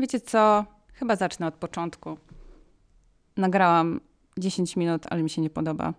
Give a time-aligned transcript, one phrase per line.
[0.00, 0.64] Wiecie co?
[0.92, 2.16] Chyba zacznę od początku.
[3.36, 4.00] Nagrałam
[4.38, 5.94] 10 minut, ale mi się nie podoba.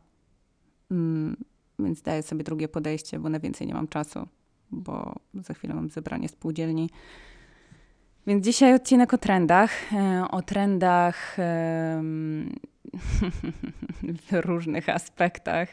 [0.92, 1.38] Mm,
[1.80, 4.28] więc daję sobie drugie podejście, bo na więcej nie mam czasu,
[4.72, 6.90] bo za chwilę mam zebranie spółdzielni.
[8.28, 9.94] Więc dzisiaj odcinek o trendach.
[9.94, 11.38] E, o trendach
[14.30, 15.70] w różnych aspektach.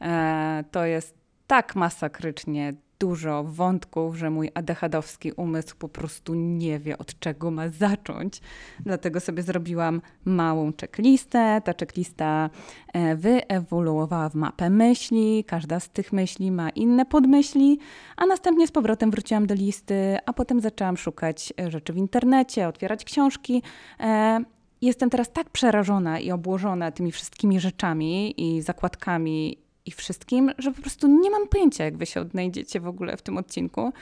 [0.00, 1.14] E, to jest
[1.46, 7.68] tak masakrycznie dużo wątków, że mój adechadowski umysł po prostu nie wie, od czego ma
[7.68, 8.40] zacząć.
[8.80, 11.62] Dlatego sobie zrobiłam małą checklistę.
[11.64, 12.50] Ta checklista
[12.92, 15.44] e, wyewoluowała w mapę myśli.
[15.46, 17.78] Każda z tych myśli ma inne podmyśli,
[18.16, 22.68] a następnie z powrotem wróciłam do listy, a potem zaczęłam szukać e, rzeczy w internecie,
[22.68, 23.62] otwierać książki.
[24.00, 24.40] E,
[24.82, 30.80] jestem teraz tak przerażona i obłożona tymi wszystkimi rzeczami i zakładkami i wszystkim, że po
[30.80, 33.92] prostu nie mam pojęcia, jak wy się odnajdziecie w ogóle w tym odcinku.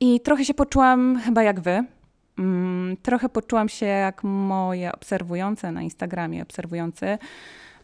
[0.00, 1.84] I trochę się poczułam chyba jak wy.
[2.38, 7.18] Mm, trochę poczułam się jak moje obserwujące na Instagramie, obserwujący,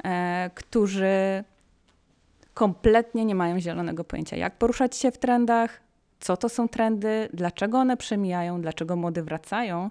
[0.05, 1.44] e, którzy
[2.55, 5.80] kompletnie nie mają zielonego pojęcia, jak poruszać się w trendach,
[6.20, 9.91] co to są trendy, dlaczego one przemijają, dlaczego mody wracają,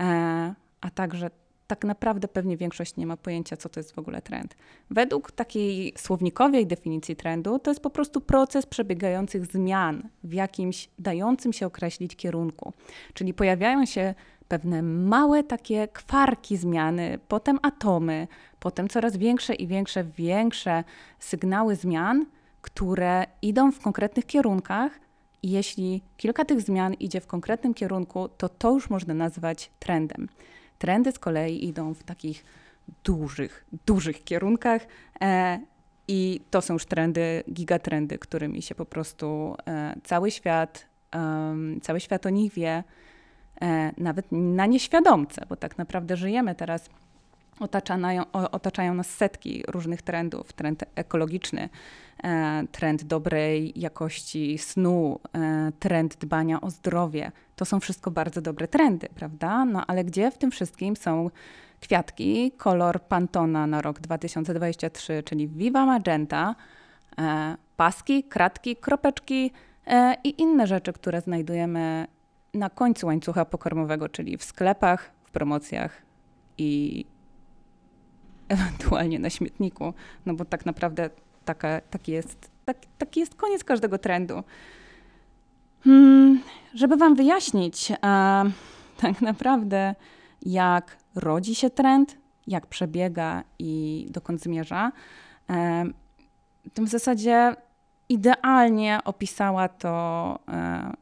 [0.00, 1.30] e, a także
[1.68, 4.56] tak naprawdę pewnie większość nie ma pojęcia, co to jest w ogóle trend.
[4.90, 11.52] Według takiej słownikowej definicji trendu, to jest po prostu proces przebiegających zmian w jakimś dającym
[11.52, 12.72] się określić kierunku.
[13.14, 14.14] Czyli pojawiają się
[14.48, 18.28] pewne małe takie kwarki zmiany, potem atomy,
[18.60, 20.84] potem coraz większe i większe, większe
[21.18, 22.26] sygnały zmian,
[22.62, 25.00] które idą w konkretnych kierunkach.
[25.42, 30.28] I jeśli kilka tych zmian idzie w konkretnym kierunku, to to już można nazwać trendem.
[30.78, 32.44] Trendy z kolei idą w takich
[33.04, 34.86] dużych, dużych kierunkach.
[35.20, 35.60] E,
[36.08, 40.88] I to są już trendy, gigatrendy, którymi się po prostu e, cały świat,
[41.82, 42.84] cały świat o nich wie,
[43.60, 46.90] e, nawet na nieświadomce, bo tak naprawdę żyjemy teraz
[47.60, 50.52] otaczają, otaczają nas setki różnych trendów.
[50.52, 51.68] Trend ekologiczny,
[52.24, 57.32] e, trend dobrej jakości snu, e, trend dbania o zdrowie.
[57.56, 59.64] To są wszystko bardzo dobre trendy, prawda?
[59.64, 61.30] No ale gdzie w tym wszystkim są
[61.80, 66.54] kwiatki, kolor Pantona na rok 2023, czyli Viva Magenta,
[67.18, 69.50] e, paski, kratki, kropeczki
[70.24, 72.06] i inne rzeczy, które znajdujemy
[72.54, 76.02] na końcu łańcucha pokarmowego, czyli w sklepach, w promocjach
[76.58, 77.04] i
[78.48, 79.94] ewentualnie na śmietniku,
[80.26, 81.10] no bo tak naprawdę
[81.44, 84.42] taka, taki, jest, tak, taki jest koniec każdego trendu.
[85.84, 86.42] Hmm,
[86.74, 88.44] żeby Wam wyjaśnić, a,
[88.96, 89.94] tak naprawdę
[90.42, 92.16] jak rodzi się trend,
[92.46, 94.92] jak przebiega i dokąd zmierza,
[95.50, 95.84] e,
[96.76, 97.56] w zasadzie
[98.08, 100.92] idealnie opisała to e,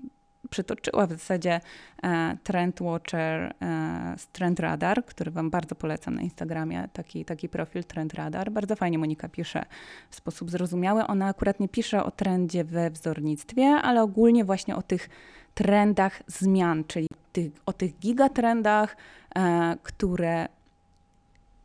[0.56, 1.60] przytoczyła w zasadzie
[2.02, 7.48] e, Trend Watcher e, z Trend Radar, który Wam bardzo polecam na Instagramie, taki, taki
[7.48, 8.50] profil Trend Radar.
[8.50, 9.64] Bardzo fajnie Monika pisze
[10.10, 11.06] w sposób zrozumiały.
[11.06, 15.08] Ona akurat nie pisze o trendzie we wzornictwie, ale ogólnie właśnie o tych
[15.54, 18.96] trendach zmian, czyli tych, o tych gigatrendach,
[19.36, 20.48] e, które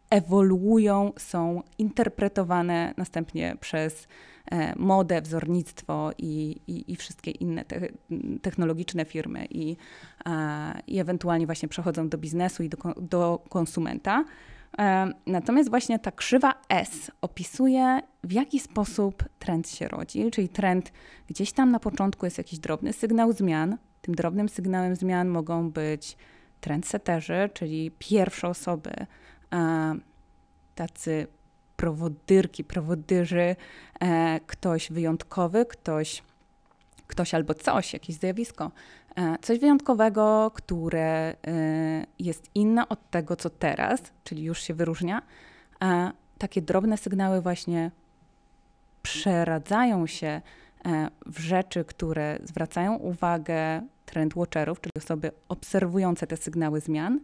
[0.09, 4.07] ewoluują, są interpretowane następnie przez
[4.75, 7.79] modę, wzornictwo i, i, i wszystkie inne te,
[8.41, 9.78] technologiczne firmy i,
[10.88, 14.25] i ewentualnie właśnie przechodzą do biznesu i do, do konsumenta.
[14.79, 20.91] E, natomiast właśnie ta krzywa S opisuje, w jaki sposób trend się rodzi, czyli trend
[21.28, 23.78] gdzieś tam na początku jest jakiś drobny sygnał zmian.
[24.01, 26.18] Tym drobnym sygnałem zmian mogą być
[26.62, 28.91] trendseterzy, czyli pierwsze osoby,
[29.53, 29.95] e,
[30.75, 31.28] tacy
[31.81, 33.56] prowodyrki, prowodyrzy,
[34.00, 36.24] e, ktoś wyjątkowy, ktoś,
[37.08, 38.72] ktoś albo coś, jakieś zjawisko,
[39.16, 41.36] e, coś wyjątkowego, które e,
[42.19, 45.22] jest inne od tego, co teraz, czyli już się wyróżnia.
[46.38, 47.92] Takie drobne sygnały właśnie
[49.02, 50.42] przeradzają się
[51.25, 57.19] w rzeczy, które zwracają uwagę trend watcherów, czyli osoby obserwujące te sygnały zmian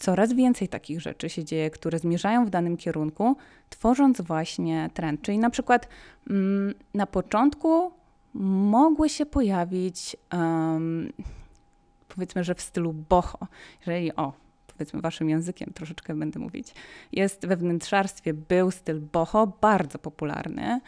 [0.00, 3.36] coraz więcej takich rzeczy się dzieje, które zmierzają w danym kierunku,
[3.70, 5.22] tworząc właśnie trend.
[5.22, 5.88] Czyli na przykład
[6.30, 7.92] mm, na początku
[8.34, 11.12] mogły się pojawić, um,
[12.08, 13.38] powiedzmy, że w stylu boho,
[13.80, 14.32] jeżeli o,
[14.66, 16.74] powiedzmy waszym językiem troszeczkę będę mówić,
[17.12, 20.80] jest we wnętrzarstwie, był styl boho bardzo popularny.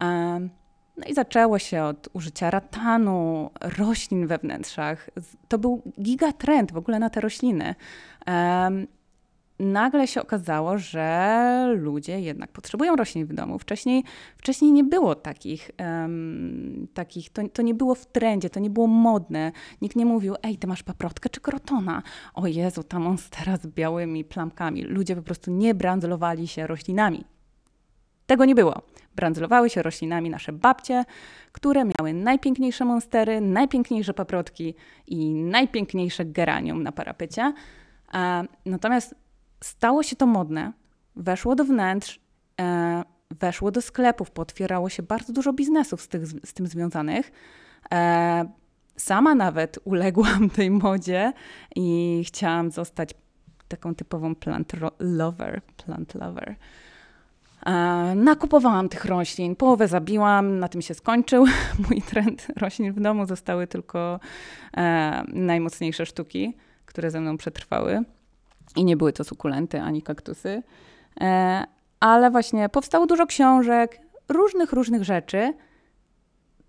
[0.00, 0.50] Um,
[0.96, 5.10] no i zaczęło się od użycia ratanu, roślin we wnętrzach.
[5.48, 7.74] To był gigatrend w ogóle na te rośliny.
[8.26, 8.86] Um,
[9.58, 13.58] nagle się okazało, że ludzie jednak potrzebują roślin w domu.
[13.58, 14.04] Wcześniej,
[14.36, 18.86] wcześniej nie było takich, um, takich to, to nie było w trendzie, to nie było
[18.86, 19.52] modne.
[19.82, 22.02] Nikt nie mówił, ej, ty masz paprotkę czy krotona?
[22.34, 24.82] O Jezu, ta monstera z białymi plamkami.
[24.82, 27.24] Ludzie po prostu nie brandzlowali się roślinami.
[28.26, 28.82] Tego nie było.
[29.16, 31.04] Brandzlowały się roślinami nasze babcie,
[31.52, 34.74] które miały najpiękniejsze monstery, najpiękniejsze paprotki
[35.06, 37.52] i najpiękniejsze geranium na parapecie.
[38.66, 39.14] Natomiast
[39.64, 40.72] stało się to modne,
[41.16, 42.20] weszło do wnętrz,
[42.60, 47.32] e, weszło do sklepów, potwierało się bardzo dużo biznesów z, tych, z tym związanych.
[47.92, 48.44] E,
[48.96, 51.32] sama nawet uległam tej modzie
[51.76, 53.14] i chciałam zostać
[53.68, 55.62] taką typową plant lover.
[55.76, 56.56] Plant lover.
[57.66, 57.70] E,
[58.16, 61.46] nakupowałam tych roślin, połowę zabiłam, na tym się skończył
[61.90, 63.26] mój trend roślin w domu.
[63.26, 64.20] Zostały tylko
[65.28, 66.56] najmocniejsze sztuki,
[66.86, 68.02] które ze mną przetrwały.
[68.76, 70.62] I nie były to sukulenty ani kaktusy.
[71.20, 71.64] E,
[72.00, 75.54] ale właśnie powstało dużo książek, różnych, różnych rzeczy,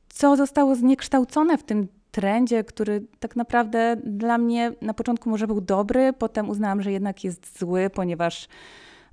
[0.10, 5.62] co zostało zniekształcone w tym trendzie, który tak naprawdę dla mnie na początku może był
[5.62, 8.48] dobry, potem uznałam, że jednak jest zły, ponieważ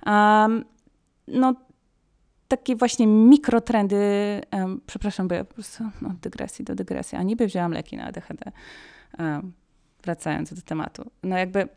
[0.05, 0.65] um,
[1.27, 1.53] no,
[2.47, 3.97] takie właśnie mikrotrendy,
[4.51, 8.05] um, przepraszam, bo ja po prostu no, dygresji do dygresji, a niby wzięłam leki na
[8.05, 8.51] ADHD,
[9.19, 9.53] um,
[10.03, 11.11] wracając do tematu.
[11.23, 11.67] No jakby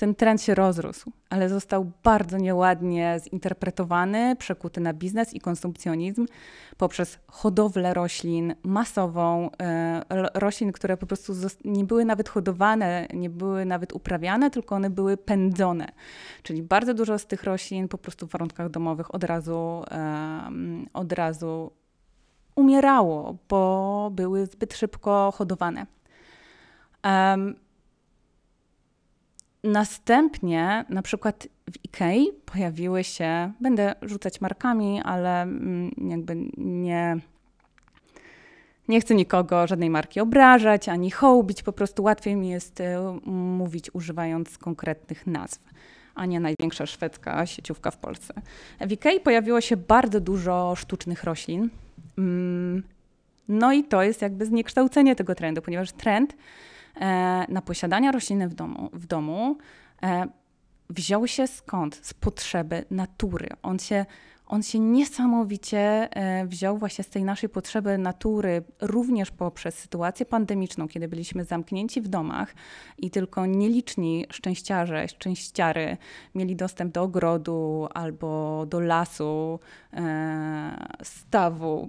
[0.00, 6.26] ten trend się rozrósł, ale został bardzo nieładnie zinterpretowany, przekuty na biznes i konsumpcjonizm
[6.76, 10.02] poprzez hodowlę roślin masową, e,
[10.34, 11.32] roślin, które po prostu
[11.64, 15.88] nie były nawet hodowane, nie były nawet uprawiane, tylko one były pędzone.
[16.42, 19.84] Czyli bardzo dużo z tych roślin po prostu w warunkach domowych od razu,
[20.92, 21.72] od razu
[22.54, 25.86] umierało, bo były zbyt szybko hodowane.
[29.64, 37.16] Następnie, na przykład w Ikei pojawiły się, będę rzucać markami, ale mm, jakby nie,
[38.88, 42.84] nie chcę nikogo, żadnej marki obrażać ani hołbić, po prostu łatwiej mi jest y,
[43.30, 45.60] mówić używając konkretnych nazw,
[46.14, 48.34] a nie największa szwedzka sieciówka w Polsce.
[48.80, 51.70] W Ikei pojawiło się bardzo dużo sztucznych roślin.
[52.18, 52.82] Mm,
[53.48, 56.36] no i to jest jakby zniekształcenie tego trendu, ponieważ trend
[57.48, 59.58] na posiadanie rośliny w domu, w domu
[60.02, 60.26] e,
[60.90, 62.00] wziął się skąd?
[62.02, 63.48] Z potrzeby natury.
[63.62, 64.06] On się,
[64.46, 70.88] on się niesamowicie e, wziął właśnie z tej naszej potrzeby natury, również poprzez sytuację pandemiczną,
[70.88, 72.54] kiedy byliśmy zamknięci w domach
[72.98, 75.96] i tylko nieliczni szczęściarze, szczęściary
[76.34, 79.60] mieli dostęp do ogrodu albo do lasu,
[81.02, 81.88] stawu,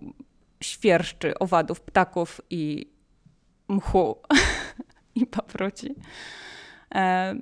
[0.63, 2.92] świerszczy, owadów, ptaków i
[3.68, 4.15] mchu.
[5.21, 5.95] i paproci.
[6.95, 7.35] E,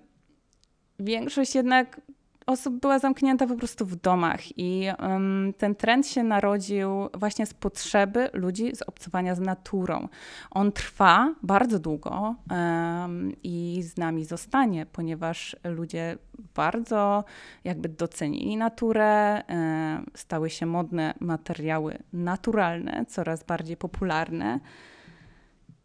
[1.00, 2.02] większość jednak
[2.50, 7.54] osób była zamknięta po prostu w domach i um, ten trend się narodził właśnie z
[7.54, 10.08] potrzeby ludzi z obcowania z naturą.
[10.52, 16.18] On trwa bardzo długo um, i z nami zostanie, ponieważ ludzie
[16.56, 17.24] bardzo
[17.64, 24.60] jakby docenili naturę, um, stały się modne materiały naturalne, coraz bardziej popularne.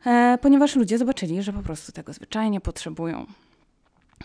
[0.06, 3.26] E, ponieważ ludzie zobaczyli, że po prostu tego zwyczajnie potrzebują.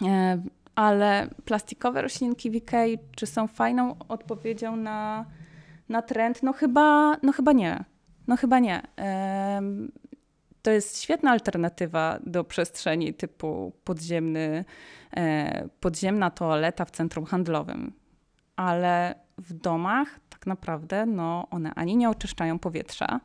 [0.02, 0.42] E,
[0.76, 5.26] ale plastikowe roślinki Ikei, czy są fajną odpowiedzią na,
[5.90, 6.44] na trend?
[6.44, 7.84] No chyba, no chyba nie.
[8.28, 8.82] No chyba nie.
[9.00, 9.62] E,
[10.62, 14.66] to jest świetna alternatywa do przestrzeni typu podziemny,
[15.80, 17.94] podziemna toaleta w centrum handlowym.
[18.56, 23.20] Ale w domach tak naprawdę no, one ani nie oczyszczają powietrza,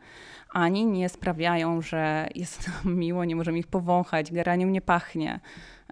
[0.50, 5.40] ani nie sprawiają, że jest nam miło, nie możemy ich powąchać, geranium nie pachnie.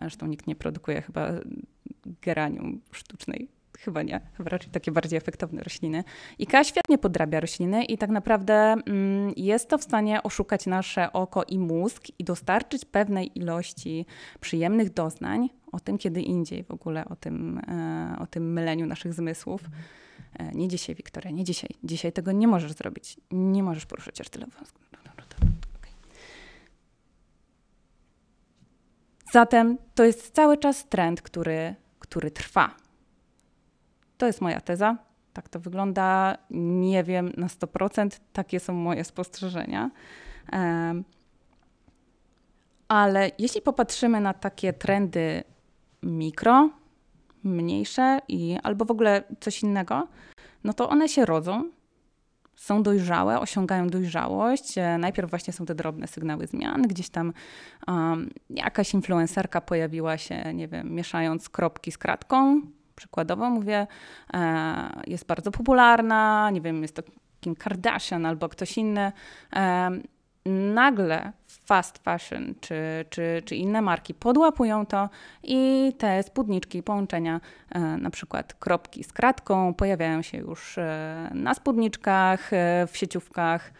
[0.00, 1.28] Zresztą nikt nie produkuje chyba
[2.22, 3.48] geranium sztucznej.
[3.78, 6.04] Chyba nie, chyba raczej takie bardziej efektowne rośliny.
[6.40, 11.44] IKEA świetnie podrabia rośliny i tak naprawdę mm, jest to w stanie oszukać nasze oko
[11.44, 14.06] i mózg i dostarczyć pewnej ilości
[14.40, 15.48] przyjemnych doznań.
[15.72, 19.60] O tym kiedy indziej w ogóle, o tym, e, o tym myleniu naszych zmysłów.
[20.38, 21.70] E, nie dzisiaj, Wiktoria, nie dzisiaj.
[21.84, 23.16] Dzisiaj tego nie możesz zrobić.
[23.30, 24.82] Nie możesz poruszyć aż tyle wąsku.
[29.32, 32.74] Zatem to jest cały czas trend, który, który trwa.
[34.18, 34.96] To jest moja teza.
[35.32, 36.38] Tak to wygląda.
[36.50, 38.20] Nie wiem na 100%.
[38.32, 39.90] Takie są moje spostrzeżenia.
[42.88, 45.44] Ale jeśli popatrzymy na takie trendy
[46.02, 46.70] mikro,
[47.44, 50.08] mniejsze i albo w ogóle coś innego,
[50.64, 51.70] no to one się rodzą,
[52.56, 54.78] są dojrzałe, osiągają dojrzałość.
[54.78, 57.32] E, najpierw właśnie są te drobne sygnały zmian, gdzieś tam
[57.86, 62.60] um, jakaś influencerka pojawiła się, nie wiem, mieszając kropki z kratką.
[62.94, 63.86] Przykładowo mówię,
[64.34, 67.02] e, jest bardzo popularna, nie wiem, jest to
[67.40, 69.12] Kim Kardashian albo ktoś inny.
[69.52, 69.90] E,
[70.46, 75.08] nagle fast fashion czy, czy, czy inne marki podłapują to
[75.42, 81.54] i te spódniczki, połączenia, e, na przykład kropki z kratką, pojawiają się już e, na
[81.54, 83.72] spódniczkach, e, w sieciówkach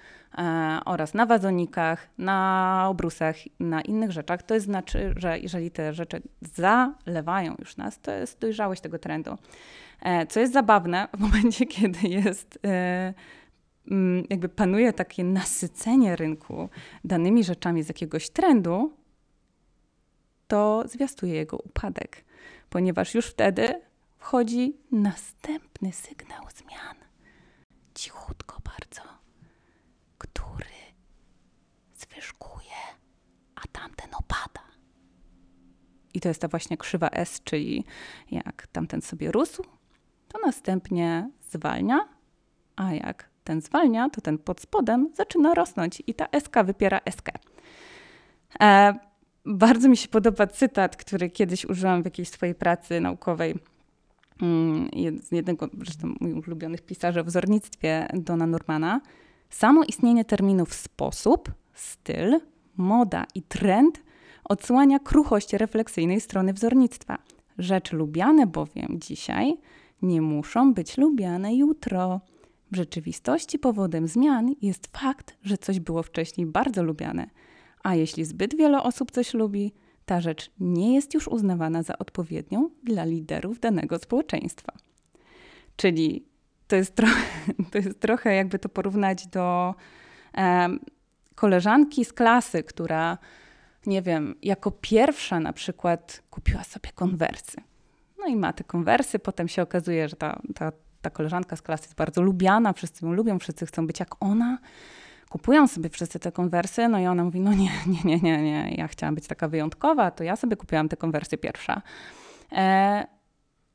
[0.85, 4.43] oraz na wazonikach, na obrusach, na innych rzeczach.
[4.43, 9.39] To znaczy, że jeżeli te rzeczy zalewają już nas, to jest dojrzałość tego trendu.
[10.29, 12.59] Co jest zabawne w momencie, kiedy jest
[14.31, 16.69] jakby panuje takie nasycenie rynku
[17.05, 18.97] danymi rzeczami z jakiegoś trendu,
[20.49, 22.25] to zwiastuje jego upadek,
[22.71, 23.81] ponieważ już wtedy
[24.19, 26.97] wchodzi następny sygnał zmian.
[27.95, 29.03] Cichutko bardzo,
[30.19, 30.67] który
[31.95, 32.79] zwyżkuje,
[33.55, 34.63] a tamten opada.
[36.15, 37.85] I to jest ta właśnie krzywa S, czyli
[38.31, 39.63] jak tamten sobie rósł,
[40.29, 42.09] to następnie zwalnia,
[42.77, 47.29] a jak ten zwalnia, to ten pod spodem zaczyna rosnąć i ta SK wypiera SK.
[48.61, 48.95] E,
[49.47, 53.55] bardzo mi się podoba cytat, który kiedyś użyłam w jakiejś swojej pracy naukowej
[54.43, 54.89] mm,
[55.23, 59.01] z jednego zresztą moich ulubionych pisarzy w wzornictwie Dona Normana.
[59.51, 62.41] Samo istnienie terminów sposób, styl,
[62.77, 64.03] moda i trend
[64.45, 67.19] odsłania kruchość refleksyjnej strony wzornictwa.
[67.59, 69.57] Rzeczy lubiane bowiem dzisiaj
[70.03, 72.21] nie muszą być lubiane jutro.
[72.73, 77.31] W rzeczywistości powodem zmian jest fakt, że coś było wcześniej bardzo lubiane,
[77.83, 79.73] a jeśli zbyt wiele osób coś lubi,
[80.07, 84.73] ta rzecz nie jest już uznawana za odpowiednią dla liderów danego społeczeństwa.
[85.77, 86.25] Czyli
[86.69, 87.23] to jest, trochę,
[87.73, 89.75] to jest trochę jakby to porównać do
[91.35, 93.19] koleżanki z klasy, która,
[93.87, 97.57] nie wiem, jako pierwsza na przykład kupiła sobie konwersy.
[98.19, 100.73] No i ma te konwersy, potem się okazuje, że ta, ta
[101.03, 104.59] ta koleżanka z klasy jest bardzo lubiana, wszyscy ją lubią, wszyscy chcą być jak ona.
[105.29, 108.75] Kupują sobie wszyscy te konwersy, no i ona mówi, no nie, nie, nie, nie, nie,
[108.75, 111.83] ja chciałam być taka wyjątkowa, to ja sobie kupiłam te konwersy pierwsza.
[112.53, 113.07] E,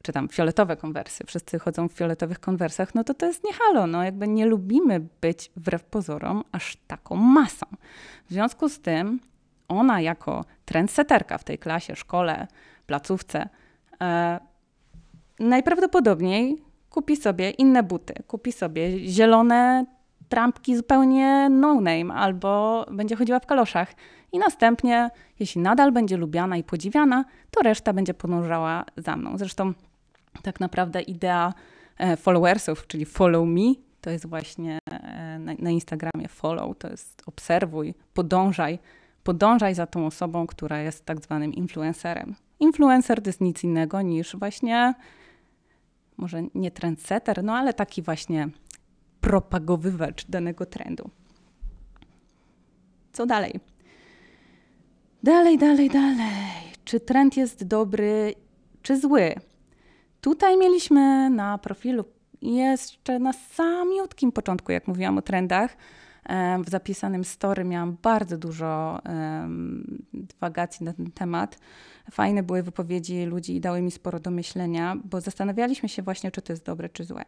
[0.04, 3.88] czy tam fioletowe konwersy, wszyscy chodzą w fioletowych konwersach, no to to jest nie halo,
[3.88, 7.66] no jakby nie lubimy być wbrew pozorom aż taką masą.
[8.30, 9.20] W związku z tym
[9.68, 12.48] ona jako trendseterka w tej klasie, szkole,
[12.86, 13.50] placówce,
[14.02, 14.40] e,
[15.40, 16.67] najprawdopodobniej
[16.98, 19.86] kupi sobie inne buty, kupi sobie zielone
[20.30, 23.94] trampki zupełnie no name, albo będzie chodziła w kaloszach.
[24.32, 29.38] I następnie, jeśli nadal będzie lubiana i podziwiana, to reszta będzie podążała za mną.
[29.38, 29.74] Zresztą
[30.42, 31.54] tak naprawdę idea
[31.98, 37.24] e, followersów, czyli follow me, to jest właśnie e, na, na Instagramie follow, to jest
[37.26, 38.80] obserwuj, podążaj,
[39.24, 42.36] podążaj za tą osobą, która jest tak zwanym influencerem.
[42.60, 44.94] Influencer to jest nic innego niż właśnie
[46.18, 48.50] może nie trendsetter, no ale taki właśnie
[49.22, 51.10] propagowywacz danego trendu.
[53.14, 53.60] Co dalej?
[55.24, 56.74] Dalej, dalej, dalej.
[56.86, 58.34] Czy trend jest dobry,
[58.82, 59.36] czy zły?
[60.22, 62.06] Tutaj mieliśmy na profilu
[62.42, 65.78] jeszcze na samiutkim początku, jak mówiłam o trendach,
[66.66, 69.02] w zapisanym story miałam bardzo dużo
[70.14, 71.60] dywagacji na ten temat.
[72.12, 76.42] Fajne były wypowiedzi ludzi i dały mi sporo do myślenia, bo zastanawialiśmy się właśnie, czy
[76.42, 77.26] to jest dobre, czy złe.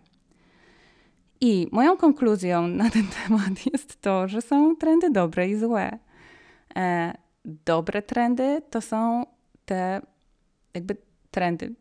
[1.42, 6.00] I moją konkluzją na ten temat jest to, że są trendy dobre i złe.
[6.76, 7.14] E,
[7.46, 9.26] dobre trendy to są
[9.66, 10.02] te
[10.74, 10.98] jakby
[11.32, 11.76] trendy.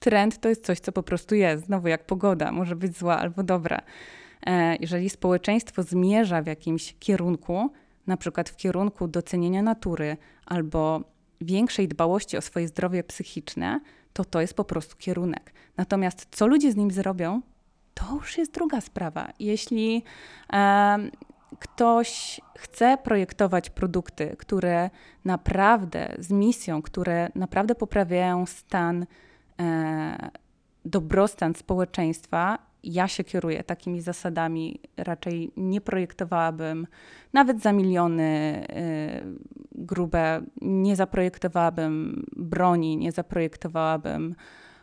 [0.00, 1.64] Trend to jest coś, co po prostu jest.
[1.64, 3.80] Znowu jak pogoda, może być zła albo dobra.
[4.46, 7.70] E, jeżeli społeczeństwo zmierza w jakimś kierunku,
[8.06, 10.16] na przykład w kierunku docenienia natury
[10.46, 11.00] albo
[11.40, 13.80] większej dbałości o swoje zdrowie psychiczne,
[14.12, 15.52] to to jest po prostu kierunek.
[15.76, 17.40] Natomiast co ludzie z nim zrobią,
[17.94, 19.28] to już jest druga sprawa.
[19.38, 20.02] Jeśli
[20.52, 20.98] e,
[21.58, 24.90] ktoś chce projektować produkty, które
[25.24, 29.06] naprawdę z misją, które naprawdę poprawiają stan,
[29.60, 30.30] e,
[30.84, 34.80] dobrostan społeczeństwa ja się kieruję takimi zasadami.
[34.96, 36.86] Raczej nie projektowałabym
[37.32, 44.34] nawet za miliony y, grube, nie zaprojektowałabym broni, nie zaprojektowałabym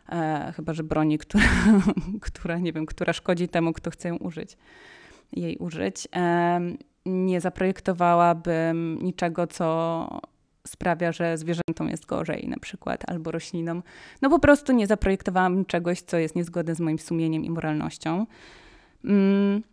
[0.10, 1.44] e, chyba, że broni, która,
[2.22, 4.58] która, nie wiem, która szkodzi temu, kto chce ją użyć,
[5.34, 6.08] jej użyć.
[6.16, 6.60] E,
[7.06, 10.08] nie zaprojektowałabym niczego, co
[10.68, 13.84] sprawia, że zwierzętom jest gorzej na przykład, albo roślinom.
[14.22, 18.26] No po prostu nie zaprojektowałam czegoś, co jest niezgodne z moim sumieniem i moralnością.
[19.06, 19.64] Mm,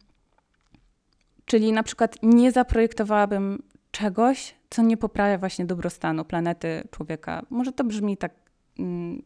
[1.44, 7.42] czyli na przykład nie zaprojektowałabym czegoś, co nie poprawia właśnie dobrostanu planety człowieka.
[7.50, 8.43] Może to brzmi tak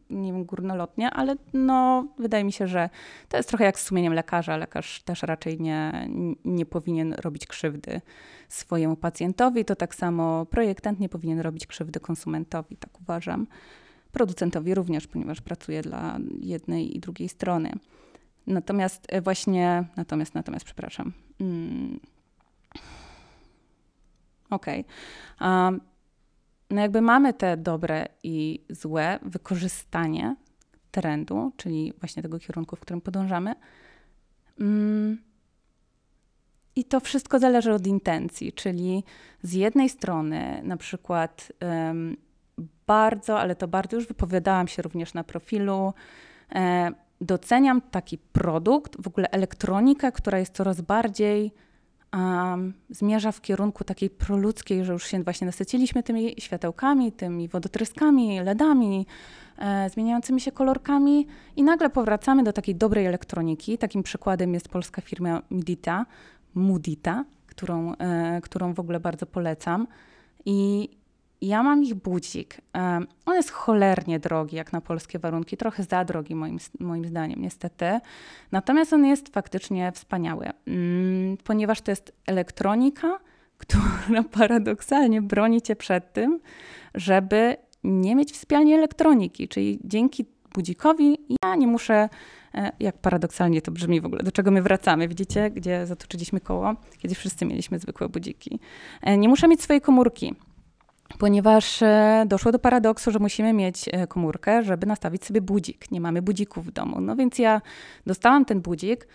[0.09, 2.89] nie wiem, górnolotnie, ale no, wydaje mi się, że
[3.29, 4.57] to jest trochę jak z sumieniem lekarza.
[4.57, 6.09] Lekarz też raczej nie,
[6.45, 8.01] nie powinien robić krzywdy
[8.49, 9.65] swojemu pacjentowi.
[9.65, 13.47] To tak samo projektant nie powinien robić krzywdy konsumentowi, tak uważam.
[14.11, 17.71] Producentowi również, ponieważ pracuje dla jednej i drugiej strony.
[18.47, 21.13] Natomiast e, właśnie, natomiast, natomiast, przepraszam.
[21.39, 21.99] Hmm.
[24.49, 24.85] Okej.
[25.39, 25.79] Okay
[26.69, 30.35] no jakby mamy te dobre i złe wykorzystanie
[30.91, 33.55] trendu, czyli właśnie tego kierunku, w którym podążamy.
[34.59, 35.17] Mm.
[36.75, 39.03] I to wszystko zależy od intencji, czyli
[39.43, 42.17] z jednej strony na przykład um,
[42.87, 45.93] bardzo, ale to bardzo już wypowiadałam się również na profilu,
[46.51, 51.51] e, doceniam taki produkt, w ogóle elektronikę, która jest coraz bardziej
[52.13, 58.41] um, zmierza w kierunku takiej proludzkiej, że już się właśnie nasyciliśmy tymi światełkami, tymi wodotryskami,
[58.41, 59.05] LEDami,
[59.57, 63.77] e, zmieniającymi się kolorkami i nagle powracamy do takiej dobrej elektroniki.
[63.77, 66.05] Takim przykładem jest polska firma Midita,
[66.55, 69.87] Mudita, którą, e, którą w ogóle bardzo polecam.
[70.45, 70.89] I
[71.41, 72.61] ja mam ich budzik.
[73.25, 77.99] On jest cholernie drogi, jak na polskie warunki, trochę za drogi moim, moim zdaniem, niestety.
[78.51, 83.19] Natomiast on jest faktycznie wspaniały, mm, ponieważ to jest elektronika,
[83.61, 86.39] która paradoksalnie broni cię przed tym,
[86.95, 92.09] żeby nie mieć w elektroniki, czyli dzięki budzikowi ja nie muszę,
[92.53, 96.75] e, jak paradoksalnie to brzmi w ogóle, do czego my wracamy, widzicie, gdzie zatoczyliśmy koło,
[96.97, 98.59] kiedy wszyscy mieliśmy zwykłe budziki.
[99.01, 100.35] E, nie muszę mieć swojej komórki,
[101.17, 105.91] ponieważ e, doszło do paradoksu, że musimy mieć e, komórkę, żeby nastawić sobie budzik.
[105.91, 107.01] Nie mamy budzików w domu.
[107.01, 107.61] No więc ja
[108.05, 109.07] dostałam ten budzik.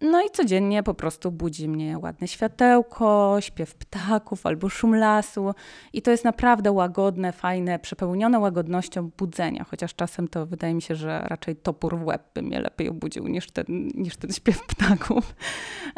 [0.00, 5.54] No i codziennie po prostu budzi mnie ładne światełko, śpiew ptaków albo szum lasu.
[5.92, 9.64] I to jest naprawdę łagodne, fajne, przepełnione łagodnością budzenia.
[9.64, 13.28] Chociaż czasem to wydaje mi się, że raczej topór w łeb by mnie lepiej obudził
[13.28, 15.34] niż ten, niż ten śpiew ptaków.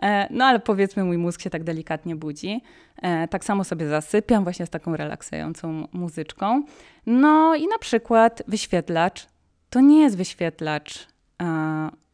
[0.03, 2.63] E, no ale powiedzmy, mój mózg się tak delikatnie budzi.
[3.03, 6.63] E, tak samo sobie zasypiam właśnie z taką relaksującą muzyczką.
[7.07, 9.27] No i na przykład wyświetlacz.
[9.71, 11.09] To nie jest wyświetlacz
[11.43, 12.06] e,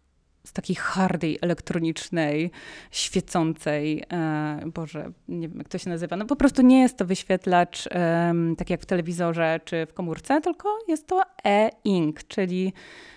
[0.44, 2.50] z takiej hardej, elektronicznej,
[2.90, 7.04] świecącej, e, Boże, nie wiem jak to się nazywa, no po prostu nie jest to
[7.04, 12.72] wyświetlacz e, tak jak w telewizorze czy w komórce, tylko jest to e-ink, czyli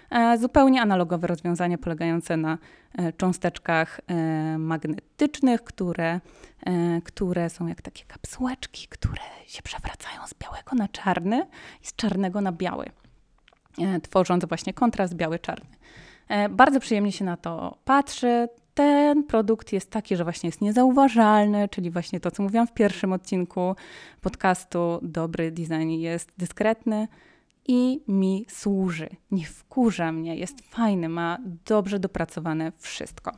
[0.10, 2.58] e, zupełnie analogowe rozwiązanie polegające na
[2.98, 6.20] e, cząsteczkach e, magnetycznych, które,
[6.66, 11.48] e, które są jak takie kapsułeczki, które się przewracają z białego na czarny
[11.84, 12.86] i z czarnego na biały,
[14.04, 15.76] tworząc właśnie kontrast biały-czarny.
[16.28, 18.48] E, bardzo przyjemnie się na to patrzy.
[18.74, 23.14] Ten produkt jest taki, że właśnie jest niezauważalny, czyli właśnie to, co mówiłam w pierwszym
[23.14, 23.76] odcinku
[24.22, 27.08] podcastu, dobry design jest dyskretny
[27.68, 29.10] i mi służy.
[29.32, 33.32] Nie wkurza mnie, jest fajny, ma dobrze dopracowane wszystko.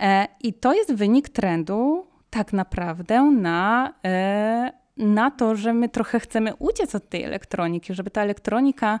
[0.00, 6.20] E, I to jest wynik trendu tak naprawdę na, e, na to, że my trochę
[6.20, 9.00] chcemy uciec od tej elektroniki, żeby ta elektronika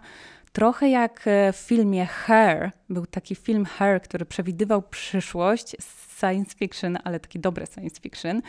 [0.56, 5.76] Trochę jak e, w filmie Her, był taki film Her, który przewidywał przyszłość,
[6.18, 8.42] science fiction, ale taki dobry science fiction,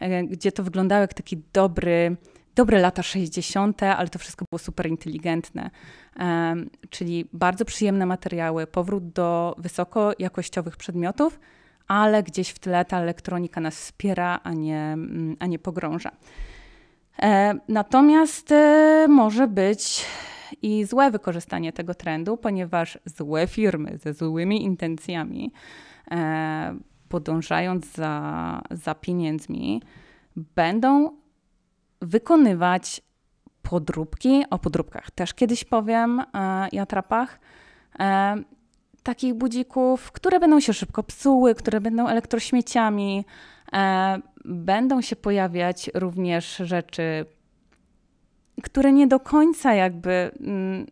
[0.00, 2.16] e, gdzie to wyglądało jak taki dobry,
[2.54, 5.70] dobre lata 60., ale to wszystko było super inteligentne.
[6.90, 11.40] Czyli bardzo przyjemne materiały, powrót do wysoko jakościowych przedmiotów,
[11.88, 16.10] ale gdzieś w tle ta elektronika nas wspiera, a nie, mm, a nie pogrąża.
[17.22, 18.54] E, natomiast
[19.08, 20.04] może być
[20.62, 25.52] i złe wykorzystanie tego trendu, ponieważ złe firmy ze złymi intencjami,
[26.10, 29.82] e, podążając za, za pieniędzmi,
[30.36, 31.16] będą
[32.02, 33.02] wykonywać
[33.62, 37.40] podróbki, o podróbkach też kiedyś powiem e, i atrapach,
[37.98, 38.36] e,
[39.02, 43.24] takich budzików, które będą się szybko psuły, które będą elektrośmieciami.
[43.72, 47.26] E, będą się pojawiać również rzeczy
[48.62, 50.86] które nie do końca jakby mm,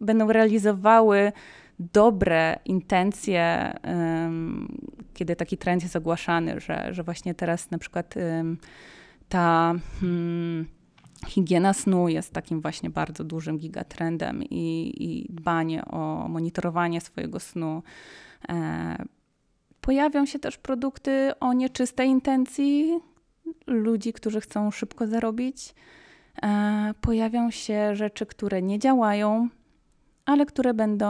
[0.00, 1.32] będą realizowały
[1.78, 4.78] dobre intencje, um,
[5.14, 8.58] kiedy taki trend jest ogłaszany, że, że właśnie teraz na przykład um,
[9.28, 10.66] ta um,
[11.26, 17.82] higiena snu jest takim właśnie bardzo dużym gigatrendem i, i dbanie o monitorowanie swojego snu.
[18.48, 19.04] E,
[19.80, 23.00] pojawią się też produkty o nieczystej intencji
[23.66, 25.74] ludzi, którzy chcą szybko zarobić.
[26.42, 29.48] E, pojawią się rzeczy, które nie działają,
[30.30, 31.06] ale które będą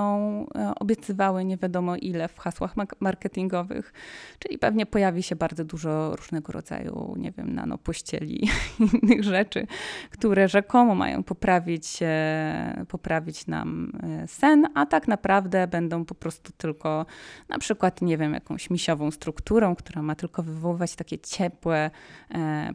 [0.54, 3.92] e, obiecywały nie wiadomo ile w hasłach marketingowych.
[4.38, 8.48] Czyli pewnie pojawi się bardzo dużo różnego rodzaju, nie wiem, nanopościeli i
[9.02, 9.66] innych rzeczy,
[10.11, 16.52] które rzekomo mają poprawić, e, poprawić nam e, sen, a tak naprawdę będą po prostu
[16.56, 17.06] tylko
[17.48, 21.90] na przykład, nie wiem, jakąś misiową strukturą, która ma tylko wywoływać takie ciepłe,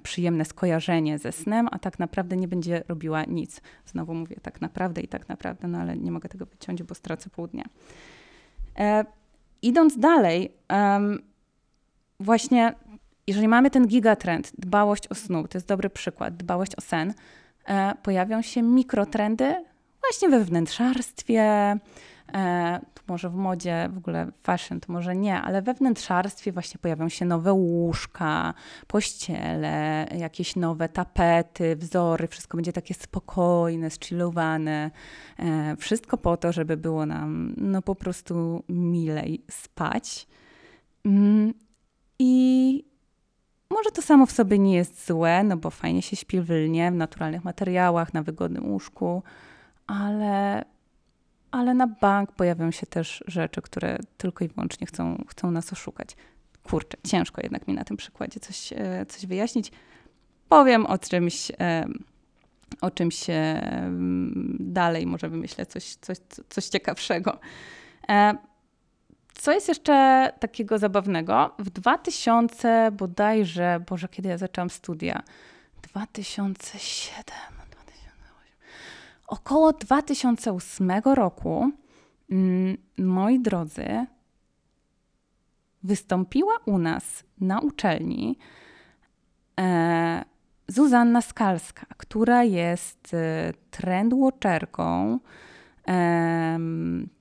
[0.03, 3.61] przyjemne skojarzenie ze snem, a tak naprawdę nie będzie robiła nic.
[3.85, 7.29] Znowu mówię tak naprawdę i tak naprawdę, no ale nie mogę tego wyciąć, bo stracę
[7.29, 7.65] pół dnia.
[8.77, 9.05] E,
[9.61, 11.21] idąc dalej, um,
[12.19, 12.73] właśnie
[13.27, 17.13] jeżeli mamy ten gigatrend, dbałość o snu, to jest dobry przykład, dbałość o sen,
[17.67, 19.65] e, pojawią się mikrotrendy
[20.01, 21.75] właśnie we wnętrzarstwie,
[22.93, 27.09] to może w modzie, w ogóle fashion, to może nie, ale we wnętrzarstwie właśnie pojawią
[27.09, 28.53] się nowe łóżka,
[28.87, 34.91] pościele, jakieś nowe tapety, wzory, wszystko będzie takie spokojne, zchillowane.
[35.39, 40.27] E, wszystko po to, żeby było nam no po prostu milej spać.
[41.05, 41.53] Mm,
[42.19, 42.85] I
[43.69, 46.91] może to samo w sobie nie jest złe, no bo fajnie się śpi w lnie,
[46.91, 49.23] w naturalnych materiałach, na wygodnym łóżku,
[49.87, 50.65] ale
[51.55, 56.15] ale na bank pojawią się też rzeczy, które tylko i wyłącznie chcą, chcą nas oszukać.
[56.63, 59.71] Kurczę, ciężko jednak mi na tym przykładzie coś, e, coś wyjaśnić.
[60.49, 61.85] Powiem o czymś, e,
[62.81, 63.25] o czymś
[64.59, 66.17] dalej, może wymyślę coś, coś,
[66.49, 67.39] coś ciekawszego.
[68.09, 68.35] E,
[69.33, 71.55] co jest jeszcze takiego zabawnego?
[71.59, 75.23] W 2000 bodajże, Boże, kiedy ja zaczęłam studia?
[75.81, 77.54] 2007
[79.27, 81.71] Około 2008 roku,
[82.31, 84.05] mm, moi drodzy,
[85.83, 88.37] wystąpiła u nas na uczelni
[89.59, 90.25] e,
[90.67, 93.53] Zuzanna Skalska, która jest e,
[95.87, 96.59] e,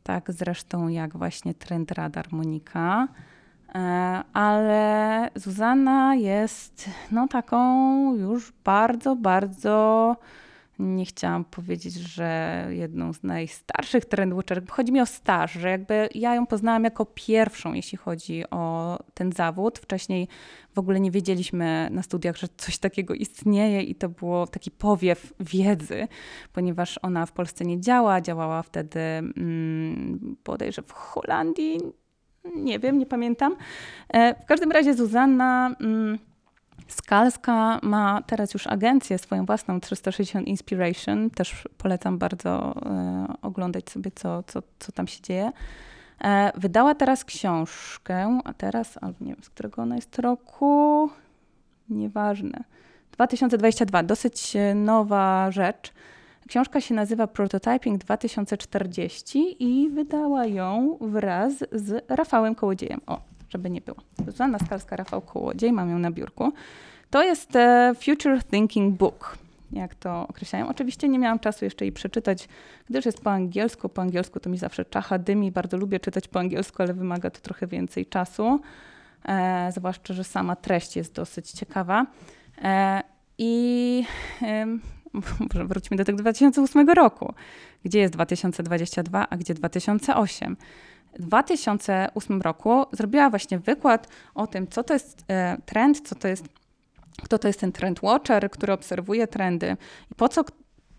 [0.02, 3.08] tak zresztą jak właśnie Trend Radar Monika.
[3.74, 3.78] E,
[4.32, 10.16] ale Zuzanna jest no taką już bardzo, bardzo
[10.78, 16.34] nie chciałam powiedzieć, że jedną z najstarszych trendwatcherek, chodzi mi o staż, że jakby ja
[16.34, 19.78] ją poznałam jako pierwszą, jeśli chodzi o ten zawód.
[19.78, 20.28] Wcześniej
[20.74, 25.32] w ogóle nie wiedzieliśmy na studiach, że coś takiego istnieje i to było taki powiew
[25.40, 26.08] wiedzy,
[26.52, 29.00] ponieważ ona w Polsce nie działa, działała wtedy
[29.34, 31.80] hmm, bodajże w Holandii,
[32.56, 33.56] nie wiem, nie pamiętam.
[34.08, 35.76] E, w każdym razie Zuzanna...
[35.78, 36.18] Hmm,
[36.88, 41.30] Skalska ma teraz już agencję swoją własną 360 Inspiration.
[41.30, 45.50] Też polecam bardzo e, oglądać sobie, co, co, co tam się dzieje.
[46.24, 51.10] E, wydała teraz książkę, a teraz, albo nie wiem, z którego ona jest roku,
[51.88, 52.64] nieważne.
[53.12, 55.92] 2022, dosyć e, nowa rzecz.
[56.48, 63.00] Książka się nazywa Prototyping 2040 i wydała ją wraz z Rafałem Kołodziejem.
[63.06, 63.20] O,
[63.54, 63.96] żeby nie było.
[64.26, 66.52] Zuzanna Skalska, Rafał Kołodziej, mam ją na biurku.
[67.10, 69.38] To jest e, Future Thinking Book,
[69.72, 70.68] jak to określają.
[70.68, 72.48] Oczywiście nie miałam czasu jeszcze jej przeczytać,
[72.90, 73.88] gdyż jest po angielsku.
[73.88, 75.52] Po angielsku to mi zawsze czacha dymi.
[75.52, 78.60] Bardzo lubię czytać po angielsku, ale wymaga to trochę więcej czasu.
[79.24, 82.06] E, zwłaszcza, że sama treść jest dosyć ciekawa.
[82.62, 83.02] E,
[83.38, 84.04] I
[84.42, 84.66] e,
[85.50, 87.34] wróćmy do tego 2008 roku.
[87.84, 90.56] Gdzie jest 2022, a gdzie 2008?
[91.18, 96.28] W 2008 roku zrobiła właśnie wykład o tym, co to jest e, trend, co to
[96.28, 96.44] jest,
[97.22, 99.76] kto to jest ten trend watcher, który obserwuje trendy
[100.12, 100.44] i po co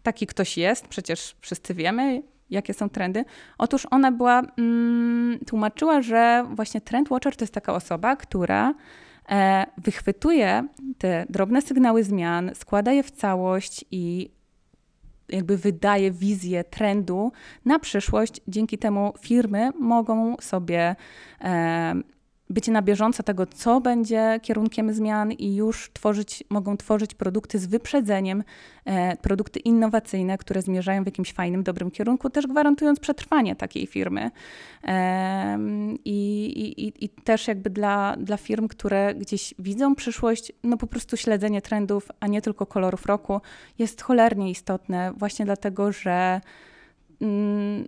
[0.04, 3.26] taki ktoś jest, przecież wszyscy wiemy, jakie są trendy.
[3.58, 8.74] Otóż ona była, mm, tłumaczyła, że właśnie trend watcher to jest taka osoba, która
[9.30, 14.35] e, wychwytuje te drobne sygnały zmian, składa je w całość i
[15.30, 17.32] jakby wydaje wizję trendu
[17.66, 18.42] na przyszłość.
[18.48, 20.96] Dzięki temu firmy mogą sobie
[22.50, 27.60] e, być na bieżąco tego, co będzie kierunkiem zmian i już tworzyć, mogą tworzyć produkty
[27.60, 28.44] z wyprzedzeniem,
[28.86, 34.32] e, produkty innowacyjne, które zmierzają w jakimś fajnym, dobrym kierunku, też gwarantując przetrwanie takiej firmy.
[34.84, 35.58] E,
[36.06, 36.46] i,
[36.78, 41.62] i, I też jakby dla, dla firm, które gdzieś widzą przyszłość, no po prostu śledzenie
[41.62, 43.42] trendów, a nie tylko kolorów roku,
[43.80, 46.42] jest cholernie istotne, właśnie dlatego, że
[47.22, 47.88] mm,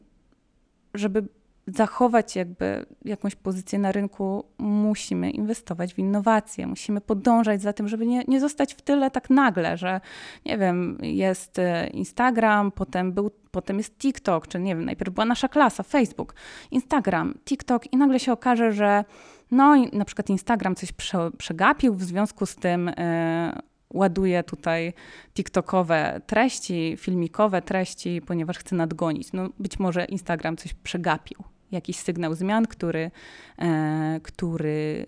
[0.93, 1.28] żeby
[1.68, 8.06] zachować jakby jakąś pozycję na rynku, musimy inwestować w innowacje, musimy podążać za tym, żeby
[8.06, 10.02] nie, nie zostać w tyle tak nagle, że
[10.46, 15.26] nie wiem, jest e, Instagram, potem, był, potem jest TikTok, czy nie wiem, najpierw była
[15.26, 16.36] nasza klasa, Facebook,
[16.72, 19.04] Instagram, TikTok i nagle się okaże, że
[19.52, 23.62] no na przykład Instagram coś prze, przegapił, w związku z tym yy,
[23.94, 24.94] ładuje tutaj
[25.34, 29.34] TikTokowe treści, filmikowe treści, ponieważ chce nadgonić.
[29.34, 33.12] No, być może Instagram coś przegapił, jakiś sygnał zmian, który,
[33.60, 35.06] e, który,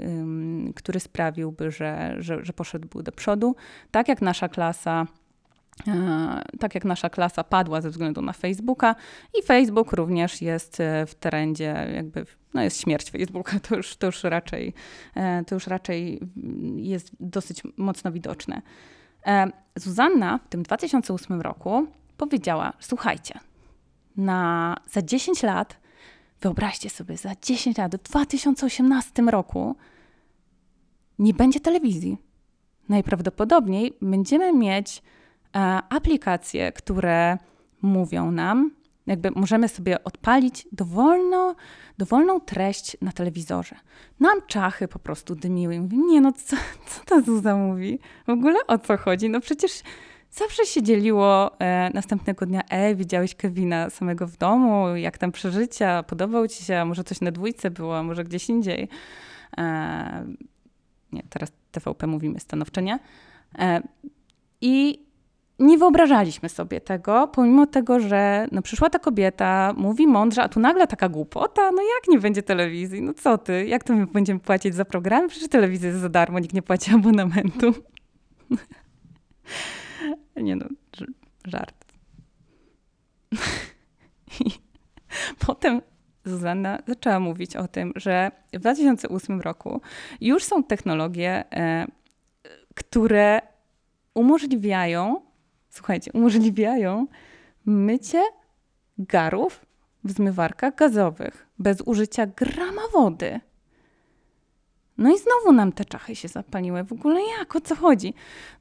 [0.75, 3.55] który sprawiłby, że, że, że poszedłby do przodu.
[3.91, 5.07] Tak jak nasza klasa
[5.87, 8.95] E, tak jak nasza klasa padła ze względu na Facebooka
[9.39, 14.05] i Facebook również jest e, w trendzie, jakby no jest śmierć Facebooka, to już, to
[14.05, 14.73] już, raczej,
[15.47, 16.19] to już raczej
[16.75, 18.61] jest dosyć mocno widoczne.
[19.75, 23.39] Zuzanna w tym 2008 roku powiedziała, słuchajcie,
[24.17, 25.77] na, za 10 lat,
[26.41, 29.75] wyobraźcie sobie, za 10 lat, w 2018 roku
[31.19, 32.17] nie będzie telewizji.
[32.89, 35.01] Najprawdopodobniej będziemy mieć
[35.55, 37.37] E, aplikacje, które
[37.81, 38.71] mówią nam,
[39.07, 41.55] jakby możemy sobie odpalić dowolno,
[41.97, 43.75] dowolną treść na telewizorze.
[44.19, 45.79] Nam czachy po prostu dymiły.
[45.79, 46.55] Mówię, nie no, co,
[46.87, 47.99] co ta Zuza mówi?
[48.27, 49.29] W ogóle o co chodzi?
[49.29, 49.71] No przecież
[50.31, 56.03] zawsze się dzieliło e, następnego dnia, ej, widziałeś Kevina samego w domu, jak tam przeżycia,
[56.03, 58.87] podobał ci się, może coś na dwójce było, może gdzieś indziej.
[59.57, 60.25] E,
[61.11, 62.99] nie, teraz TVP mówimy stanowczo nie.
[63.59, 63.81] E,
[64.61, 65.05] I
[65.59, 70.59] nie wyobrażaliśmy sobie tego, pomimo tego, że no, przyszła ta kobieta, mówi mądrze, a tu
[70.59, 73.01] nagle taka głupota, no jak nie będzie telewizji?
[73.01, 73.67] No co ty?
[73.67, 75.27] Jak to my będziemy płacić za programy?
[75.27, 77.73] Przecież telewizja jest za darmo, nikt nie płaci abonamentu.
[80.41, 80.65] Nie no,
[81.45, 81.85] żart.
[84.45, 84.51] I
[85.39, 85.81] potem
[86.25, 89.81] Zuzanna zaczęła mówić o tym, że w 2008 roku
[90.21, 91.87] już są technologie, e,
[92.75, 93.41] które
[94.13, 95.29] umożliwiają
[95.69, 97.07] słuchajcie, umożliwiają
[97.65, 98.21] mycie
[98.97, 99.65] garów
[100.03, 103.39] w zmywarkach gazowych bez użycia grama wody.
[104.99, 106.83] No i znowu nam te czachy się zapaliły.
[106.83, 107.55] W ogóle jak?
[107.55, 108.13] O co chodzi?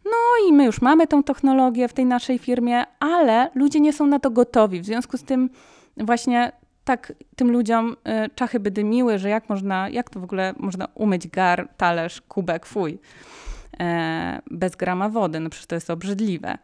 [0.05, 4.07] No i my już mamy tą technologię w tej naszej firmie, ale ludzie nie są
[4.07, 4.81] na to gotowi.
[4.81, 5.51] W związku z tym
[5.97, 6.53] właśnie
[6.85, 7.97] tak tym ludziom
[8.27, 12.21] y, czachy by dymiły, że jak można, jak to w ogóle można umyć gar, talerz,
[12.21, 12.99] kubek, fuj,
[13.81, 15.41] e, bez grama wody.
[15.41, 16.59] No przecież to jest obrzydliwe.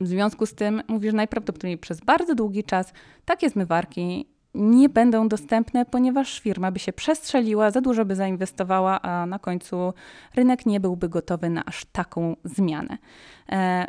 [0.00, 2.92] W związku z tym mówisz, najprawdopodobniej przez bardzo długi czas
[3.24, 9.26] takie zmywarki nie będą dostępne, ponieważ firma by się przestrzeliła, za dużo by zainwestowała, a
[9.26, 9.94] na końcu
[10.34, 12.98] rynek nie byłby gotowy na aż taką zmianę.
[13.52, 13.86] E,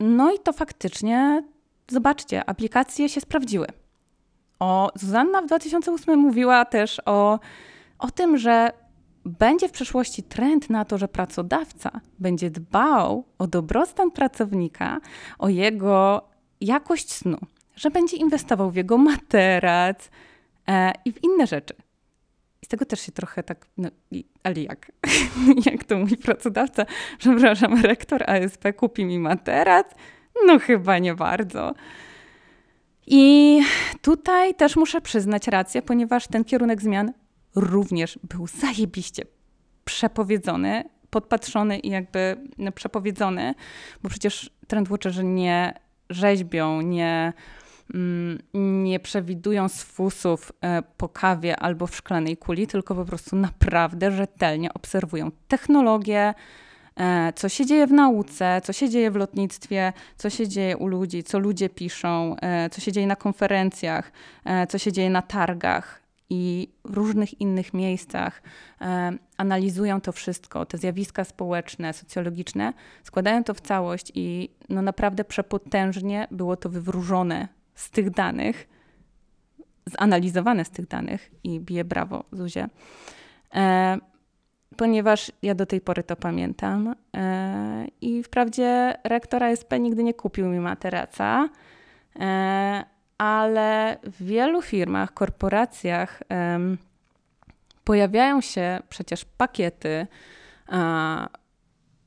[0.00, 1.42] no i to faktycznie,
[1.88, 3.66] zobaczcie, aplikacje się sprawdziły.
[4.58, 7.38] O, Zuzanna w 2008 mówiła też o,
[7.98, 8.72] o tym, że
[9.24, 15.00] będzie w przyszłości trend na to, że pracodawca będzie dbał o dobrostan pracownika,
[15.38, 16.28] o jego
[16.60, 17.38] jakość snu,
[17.80, 20.10] że będzie inwestował w jego materac
[20.68, 21.74] e, i w inne rzeczy.
[22.62, 24.92] I z tego też się trochę tak, no, i, ale jak?
[25.70, 26.86] jak to mój pracodawca,
[27.18, 29.86] przepraszam, rektor ASP kupi mi materac?
[30.46, 31.74] No chyba nie bardzo.
[33.06, 33.60] I
[34.02, 37.12] tutaj też muszę przyznać rację, ponieważ ten kierunek zmian
[37.54, 39.24] również był zajebiście
[39.84, 43.54] przepowiedzony, podpatrzony i jakby no, przepowiedzony,
[44.02, 45.74] bo przecież trendwatcherzy nie
[46.10, 47.32] rzeźbią, nie,
[48.54, 54.74] nie przewidują sfusów e, po kawie albo w szklanej kuli, tylko po prostu naprawdę rzetelnie
[54.74, 56.34] obserwują technologię,
[56.96, 60.86] e, co się dzieje w nauce, co się dzieje w lotnictwie, co się dzieje u
[60.86, 64.12] ludzi, co ludzie piszą, e, co się dzieje na konferencjach,
[64.68, 66.00] co się dzieje na targach
[66.30, 68.42] i różnych innych miejscach
[69.36, 72.72] analizują to wszystko, te zjawiska społeczne, socjologiczne,
[73.04, 77.48] składają to w całość i no naprawdę przepotężnie było to wywróżone
[77.80, 78.68] z tych danych,
[79.86, 82.68] zanalizowane z tych danych i bije brawo Zuzie.
[83.54, 83.98] E,
[84.76, 90.46] ponieważ ja do tej pory to pamiętam e, i wprawdzie rektora SP nigdy nie kupił
[90.48, 91.48] mi materaca,
[92.20, 92.84] e,
[93.18, 96.22] ale w wielu firmach, korporacjach
[97.84, 100.06] pojawiają się przecież pakiety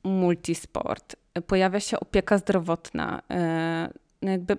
[0.04, 3.22] multisport, pojawia się opieka zdrowotna.
[3.30, 4.56] Uh, jakby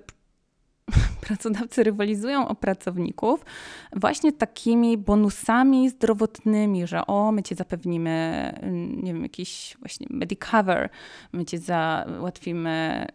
[1.27, 3.45] pracodawcy rywalizują o pracowników
[3.95, 8.53] właśnie takimi bonusami zdrowotnymi, że o, my ci zapewnimy,
[9.03, 10.89] nie wiem, jakiś właśnie Medicover,
[11.33, 13.05] my ci załatwimy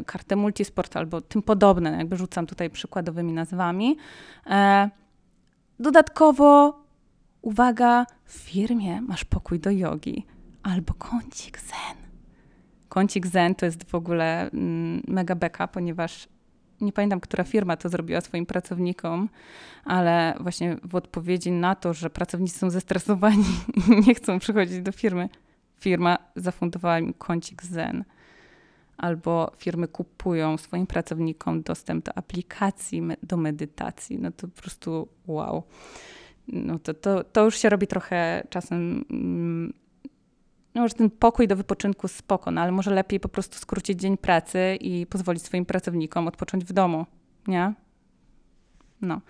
[0.00, 3.96] y, kartę multisport albo tym podobne, jakby rzucam tutaj przykładowymi nazwami.
[4.46, 4.90] E,
[5.80, 6.82] dodatkowo,
[7.42, 10.26] uwaga, w firmie masz pokój do jogi
[10.62, 11.96] albo kącik zen.
[12.88, 16.28] Kącik zen to jest w ogóle mm, mega beka, ponieważ
[16.80, 19.28] nie pamiętam, która firma to zrobiła swoim pracownikom,
[19.84, 23.44] ale właśnie w odpowiedzi na to, że pracownicy są zestresowani
[23.88, 25.28] i nie chcą przychodzić do firmy,
[25.80, 28.04] firma zafundowała mi kącik Zen,
[28.96, 35.62] albo firmy kupują swoim pracownikom dostęp do aplikacji, do medytacji, no to po prostu wow.
[36.48, 39.72] No to, to, to już się robi trochę czasem mm,
[40.78, 44.16] no może ten pokój do wypoczynku spoko, no ale może lepiej po prostu skrócić dzień
[44.16, 47.06] pracy i pozwolić swoim pracownikom odpocząć w domu,
[47.46, 47.74] nie?
[49.00, 49.20] No.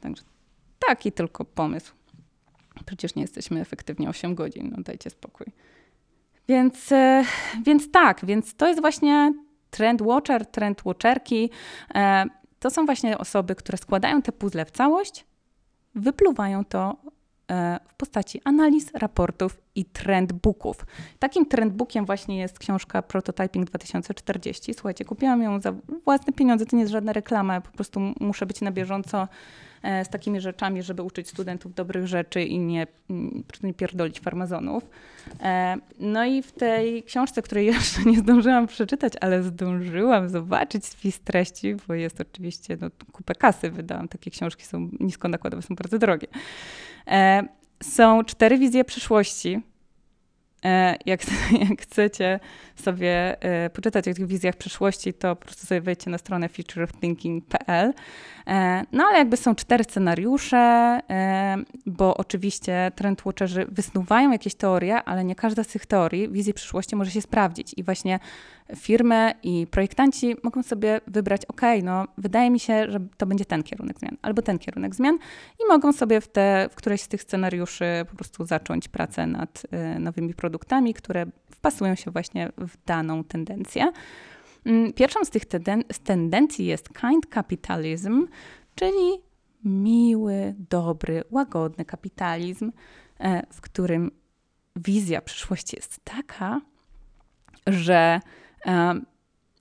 [0.00, 0.22] Także
[0.88, 1.94] taki tylko pomysł.
[2.86, 5.46] Przecież nie jesteśmy efektywnie 8 godzin, no dajcie spokój.
[6.48, 7.24] Więc, e,
[7.64, 9.34] więc tak, więc to jest właśnie
[9.70, 11.50] trend watcher, trend watcherki.
[11.94, 12.24] E,
[12.58, 15.26] to są właśnie osoby, które składają te puzzle w całość,
[15.94, 16.96] wypluwają to
[17.88, 20.86] w postaci analiz, raportów i trendbooków.
[21.18, 24.74] Takim trendbookiem właśnie jest książka Prototyping 2040.
[24.74, 25.72] Słuchajcie, kupiłam ją za
[26.04, 29.28] własne pieniądze, to nie jest żadna reklama, po prostu muszę być na bieżąco e,
[30.04, 32.86] z takimi rzeczami, żeby uczyć studentów dobrych rzeczy i nie,
[33.62, 34.86] nie pierdolić farmazonów.
[35.42, 41.20] E, no i w tej książce, której jeszcze nie zdążyłam przeczytać, ale zdążyłam zobaczyć spis
[41.20, 44.08] treści, bo jest oczywiście no, kupę kasy wydałam.
[44.08, 46.26] Takie książki są nisko nakładowe, są bardzo drogie.
[47.06, 47.42] E,
[47.82, 49.62] są cztery wizje przyszłości.
[50.66, 51.20] E, jak,
[51.70, 52.40] jak chcecie
[52.76, 57.92] sobie e, poczytać o tych wizjach przyszłości, to po prostu sobie wejdźcie na stronę futureofthinking.pl.
[58.92, 61.00] No ale jakby są cztery scenariusze,
[61.86, 67.10] bo oczywiście trendwatcherzy wysnuwają jakieś teorie, ale nie każda z tych teorii, wizji przyszłości może
[67.10, 67.74] się sprawdzić.
[67.76, 68.18] I właśnie
[68.74, 73.62] firmy i projektanci mogą sobie wybrać, ok, no wydaje mi się, że to będzie ten
[73.62, 75.18] kierunek zmian, albo ten kierunek zmian
[75.64, 79.62] i mogą sobie w, te, w któreś z tych scenariuszy po prostu zacząć pracę nad
[79.96, 83.92] y, nowymi produktami, które wpasują się właśnie w daną tendencję.
[84.66, 85.44] Mm, pierwszą z tych
[86.04, 88.26] tendencji jest kind capitalism,
[88.74, 89.20] czyli
[89.64, 92.72] miły, dobry, łagodny kapitalizm,
[93.20, 94.10] e, w którym
[94.76, 96.60] wizja przyszłości jest taka,
[97.66, 98.20] że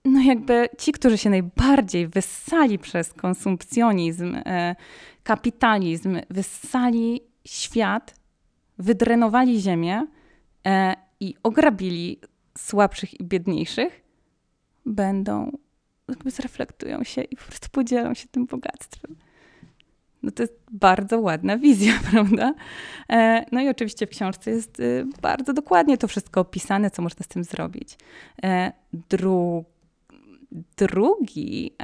[0.06, 4.76] no jakby ci, którzy się najbardziej wyssali przez konsumpcjonizm, e,
[5.24, 8.15] kapitalizm, wyssali świat,
[8.78, 10.08] wydrenowali ziemię
[10.68, 12.20] e, i ograbili
[12.58, 14.02] słabszych i biedniejszych,
[14.86, 15.58] będą,
[16.10, 19.15] jakby zreflektują się i po prostu podzielą się tym bogactwem.
[20.26, 22.54] No to jest bardzo ładna wizja, prawda?
[23.10, 27.24] E, no i oczywiście w książce jest y, bardzo dokładnie to wszystko opisane, co można
[27.24, 27.98] z tym zrobić.
[28.44, 28.72] E,
[29.10, 29.66] dru
[30.78, 31.76] drugi,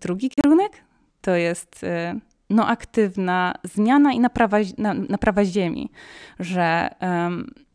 [0.00, 0.72] drugi kierunek
[1.20, 4.58] to jest y, no, aktywna zmiana i naprawa,
[5.08, 5.90] naprawa ziemi,
[6.40, 6.90] że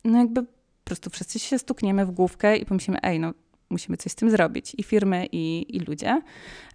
[0.04, 0.50] no jakby po
[0.86, 3.34] prostu wszyscy się stukniemy w główkę i pomyślimy, ej, no
[3.70, 6.22] musimy coś z tym zrobić i firmy, i, i ludzie.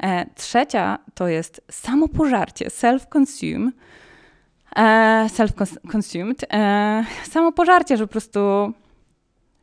[0.02, 3.70] E, trzecia to jest samopożarcie, self-consume.
[4.76, 6.44] E, self-consumed.
[6.52, 8.72] E, samopożarcie, że po prostu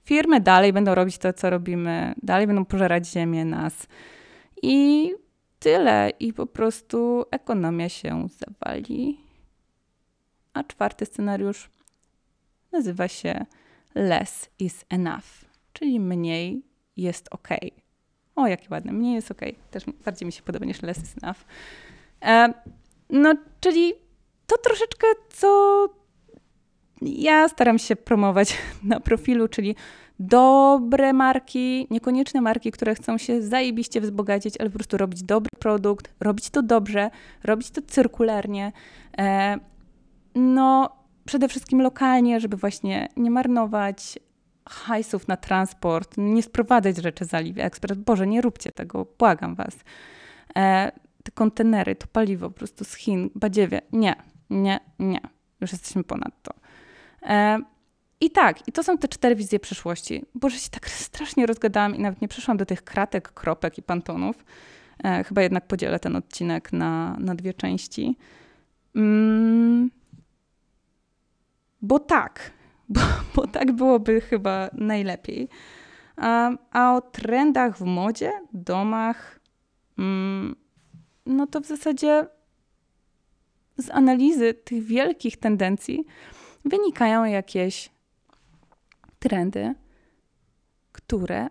[0.03, 3.87] firmy dalej będą robić to, co robimy, dalej będą pożerać ziemię, nas.
[4.63, 5.11] I
[5.59, 6.11] tyle.
[6.19, 9.19] I po prostu ekonomia się zawali.
[10.53, 11.69] A czwarty scenariusz
[12.71, 13.45] nazywa się
[13.95, 16.63] Less is enough, czyli mniej
[16.97, 17.49] jest ok.
[18.36, 19.41] O, jakie ładne, mnie jest ok.
[19.71, 21.39] Też bardziej mi się podoba niż less is enough.
[22.21, 22.54] E,
[23.10, 23.93] no, czyli
[24.47, 25.88] to troszeczkę, co
[27.01, 29.75] ja staram się promować na profilu, czyli
[30.19, 36.13] dobre marki, niekoniecznie marki, które chcą się zajebiście wzbogacić, ale po prostu robić dobry produkt,
[36.19, 37.10] robić to dobrze,
[37.43, 38.71] robić to cyrkularnie.
[39.17, 39.58] E,
[40.36, 40.89] no,
[41.25, 44.19] przede wszystkim lokalnie, żeby właśnie nie marnować
[44.69, 47.97] hajsów na transport, nie sprowadzać rzeczy z AliExpress.
[47.97, 49.76] Boże, nie róbcie tego, błagam was.
[50.56, 50.91] E,
[51.24, 53.82] te kontenery, to paliwo po prostu z Chin, badziewie.
[53.91, 54.15] Nie,
[54.50, 55.19] nie, nie.
[55.62, 56.54] Już jesteśmy ponad to.
[57.21, 57.60] E,
[58.21, 60.26] I tak, i to są te cztery wizje przyszłości.
[60.36, 64.45] Boże, się tak strasznie rozgadałam i nawet nie przeszłam do tych kratek, kropek i pantonów.
[65.04, 68.17] E, chyba jednak podzielę ten odcinek na, na dwie części.
[68.95, 69.91] Mm,
[71.82, 72.52] bo tak,
[72.95, 73.01] bo,
[73.36, 75.49] bo tak byłoby chyba najlepiej.
[76.17, 79.39] A, o trendach w modzie, domach,
[79.97, 80.56] mm,
[81.25, 82.27] no to w zasadzie
[83.77, 86.06] z analizy tych wielkich tendencji
[86.65, 87.89] wynikają jakieś
[89.19, 89.75] trendy,
[90.91, 91.49] które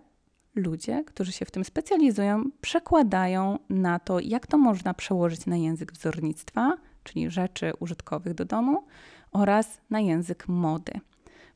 [0.54, 5.92] ludzie, którzy się w tym specjalizują, przekładają na to, jak to można przełożyć na język
[5.92, 8.84] wzornictwa, czyli rzeczy użytkowych do domu,
[9.32, 10.92] oraz na język mody.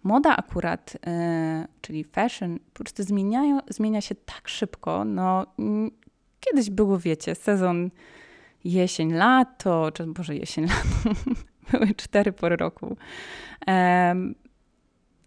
[0.04, 5.04] Moda akurat, yy, czyli fashion, po prostu zmieniają, zmienia się tak szybko.
[5.04, 5.46] No,
[6.40, 7.90] kiedyś było, wiecie, sezon
[8.64, 11.20] jesień, lato, czy może jesień, lato,
[11.70, 12.96] były cztery pory roku.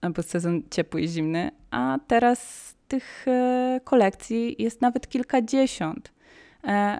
[0.01, 6.11] albo sezon ciepły i zimny, a teraz tych e, kolekcji jest nawet kilkadziesiąt.
[6.63, 6.99] E,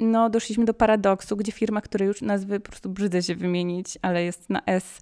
[0.00, 4.24] no, doszliśmy do paradoksu, gdzie firma, której już nazwy po prostu brzydzę się wymienić, ale
[4.24, 5.00] jest na S,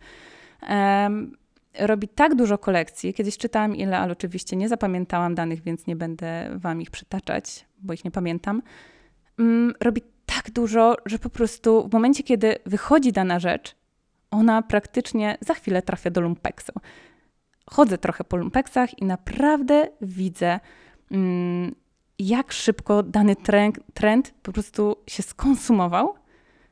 [1.79, 3.15] robi tak dużo kolekcji.
[3.15, 7.93] Kiedyś czytałam ile, ale oczywiście nie zapamiętałam danych, więc nie będę wam ich przytaczać, bo
[7.93, 8.63] ich nie pamiętam.
[9.39, 13.77] Mm, robi tak dużo, że po prostu w momencie, kiedy wychodzi dana rzecz,
[14.31, 16.73] ona praktycznie za chwilę trafia do lumpeksu.
[17.71, 20.61] Chodzę trochę po lumpeksach i naprawdę widzę,
[21.11, 21.75] mm,
[22.19, 26.15] jak szybko dany trend, trend po prostu się skonsumował,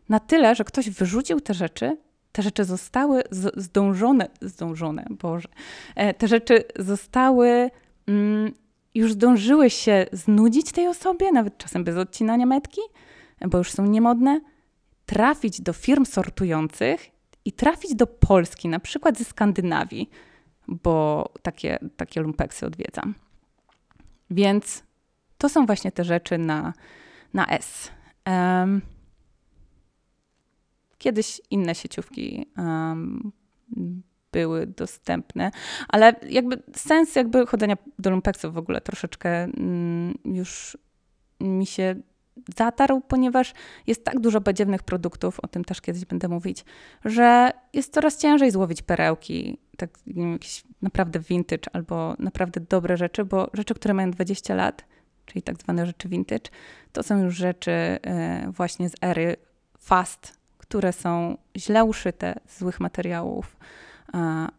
[0.09, 1.97] na tyle, że ktoś wyrzucił te rzeczy,
[2.37, 3.22] te rzeczy zostały
[3.57, 5.49] zdążone, zdążone, Boże,
[5.95, 7.70] e, te rzeczy zostały,
[8.07, 8.53] mm,
[8.95, 12.80] już zdążyły się znudzić tej osobie, nawet czasem bez odcinania metki,
[13.41, 14.41] bo już są niemodne,
[15.07, 17.11] trafić do firm sortujących
[17.45, 20.11] i trafić do Polski, na przykład ze Skandynawii,
[20.68, 23.14] bo takie, takie lumpeksy odwiedzam.
[24.30, 24.82] Więc
[25.39, 26.72] to są właśnie te rzeczy na,
[27.34, 27.91] na S.
[28.26, 28.96] Um,
[31.07, 33.33] kiedyś inne sieciówki um,
[34.33, 35.51] były dostępne,
[35.89, 40.79] ale jakby sens jakby chodzenia do lumpeksów w ogóle troszeczkę mm, już
[41.41, 41.95] mi się
[42.57, 43.55] zatarł, ponieważ
[43.87, 46.65] jest tak dużo badziewnych produktów, o tym też kiedyś będę mówić,
[47.05, 53.51] że jest coraz ciężej złowić perełki, tak jakieś naprawdę vintage albo naprawdę dobre rzeczy, bo
[53.53, 54.85] rzeczy, które mają 20 lat,
[55.27, 56.51] czyli tak zwane rzeczy vintage,
[56.93, 59.37] to są już rzeczy e, właśnie z ery
[59.79, 60.36] fast,
[60.69, 63.57] które są źle uszyte z złych materiałów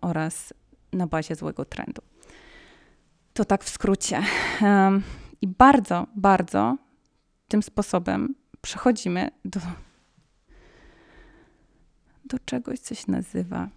[0.01, 0.53] oraz
[0.93, 2.01] na bazie złego trendu.
[3.33, 4.21] To tak w skrócie.
[5.41, 6.77] I bardzo, bardzo
[7.47, 9.59] tym sposobem przechodzimy do,
[12.25, 13.69] do czegoś, co się nazywa.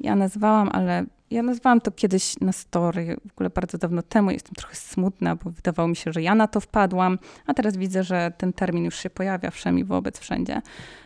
[0.00, 4.30] Ja nazwałam, ale ja nazwałam to kiedyś na story, w ogóle bardzo dawno temu.
[4.30, 8.02] Jestem trochę smutna, bo wydawało mi się, że ja na to wpadłam, a teraz widzę,
[8.02, 10.62] że ten termin już się pojawia wszemi wobec wszędzie.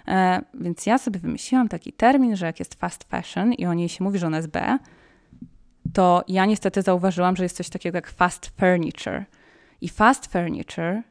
[0.09, 3.89] E, więc ja sobie wymyśliłam taki termin, że jak jest fast fashion i o niej
[3.89, 4.79] się mówi, że ona jest B,
[5.93, 9.25] to ja niestety zauważyłam, że jest coś takiego jak fast furniture.
[9.81, 11.03] I fast furniture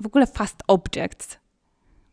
[0.00, 1.38] w ogóle fast objects.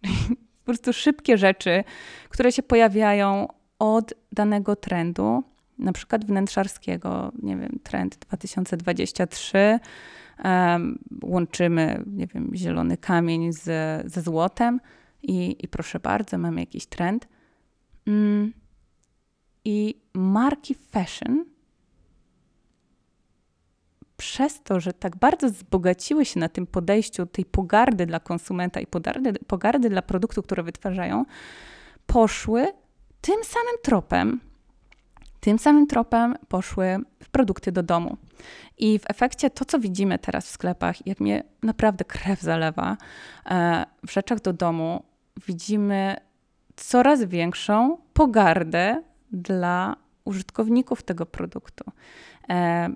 [0.59, 1.83] po prostu szybkie rzeczy,
[2.29, 3.47] które się pojawiają
[3.79, 5.43] od danego trendu,
[5.79, 9.79] na przykład wnętrzarskiego, nie wiem, trend 2023,
[10.43, 13.63] um, łączymy, nie wiem, zielony kamień z,
[14.11, 14.79] ze złotem
[15.23, 17.27] i, i proszę bardzo, mamy jakiś trend.
[18.07, 18.53] Mm.
[19.65, 21.45] I marki fashion
[24.17, 28.87] przez to, że tak bardzo wzbogaciły się na tym podejściu tej pogardy dla konsumenta i
[28.87, 31.25] pogardy, pogardy dla produktu, które wytwarzają,
[32.05, 32.67] poszły
[33.21, 34.39] tym samym tropem,
[35.39, 36.97] tym samym tropem poszły
[37.31, 38.17] produkty do domu.
[38.77, 42.97] I w efekcie to, co widzimy teraz w sklepach, jak mnie naprawdę krew zalewa,
[43.45, 45.03] e, w rzeczach do domu
[45.47, 46.15] widzimy
[46.75, 51.91] coraz większą pogardę dla użytkowników tego produktu.
[52.49, 52.89] E,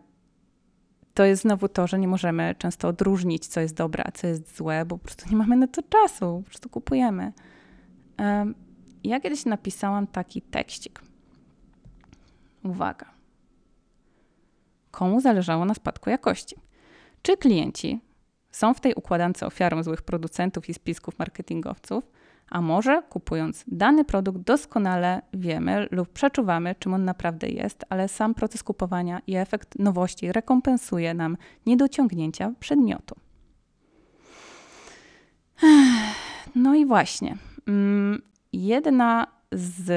[1.13, 4.57] to jest znowu to, że nie możemy często odróżnić, co jest dobre, a co jest
[4.57, 7.33] złe, bo po prostu nie mamy na to czasu, po prostu kupujemy.
[9.03, 11.01] Ja kiedyś napisałam taki tekścik.
[12.63, 13.05] Uwaga.
[14.91, 16.55] Komu zależało na spadku jakości?
[17.21, 18.01] Czy klienci
[18.51, 22.11] są w tej układance ofiarą złych producentów i spisków marketingowców?
[22.49, 28.33] A może kupując dany produkt doskonale wiemy lub przeczuwamy, czym on naprawdę jest, ale sam
[28.33, 33.15] proces kupowania i efekt nowości rekompensuje nam niedociągnięcia przedmiotu.
[36.55, 37.37] No i właśnie.
[37.67, 38.21] Mm,
[38.53, 39.91] jedna z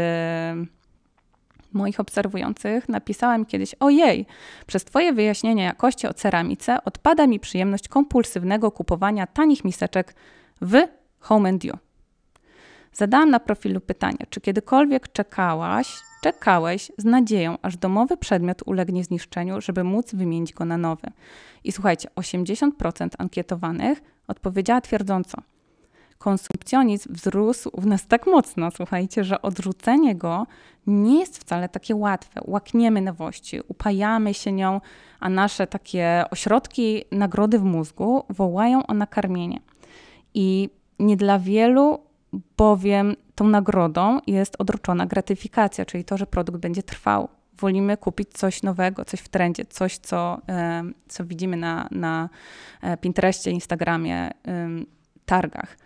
[1.77, 4.27] moich obserwujących napisałem kiedyś: Ojej,
[4.66, 10.14] przez Twoje wyjaśnienie jakości o ceramice odpada mi przyjemność kompulsywnego kupowania tanich miseczek
[10.61, 10.77] w
[11.18, 11.77] Home and You.
[12.93, 19.61] Zadałam na profilu pytanie, czy kiedykolwiek czekałaś, czekałeś z nadzieją, aż domowy przedmiot ulegnie zniszczeniu,
[19.61, 21.11] żeby móc wymienić go na nowy.
[21.64, 25.43] I słuchajcie, 80% ankietowanych odpowiedziała twierdząco.
[26.18, 30.46] Konsumpcjonizm wzrósł w nas tak mocno, słuchajcie, że odrzucenie go
[30.86, 32.40] nie jest wcale takie łatwe.
[32.44, 34.80] Łakniemy nowości, upajamy się nią,
[35.20, 39.60] a nasze takie ośrodki nagrody w mózgu wołają o nakarmienie.
[40.34, 41.98] I nie dla wielu
[42.56, 47.28] bowiem tą nagrodą jest odroczona gratyfikacja, czyli to, że produkt będzie trwał.
[47.58, 50.40] Wolimy kupić coś nowego, coś w trendzie, coś, co,
[51.08, 52.28] co widzimy na, na
[52.82, 54.30] e, Pinterestie, Instagramie,
[55.26, 55.76] targach.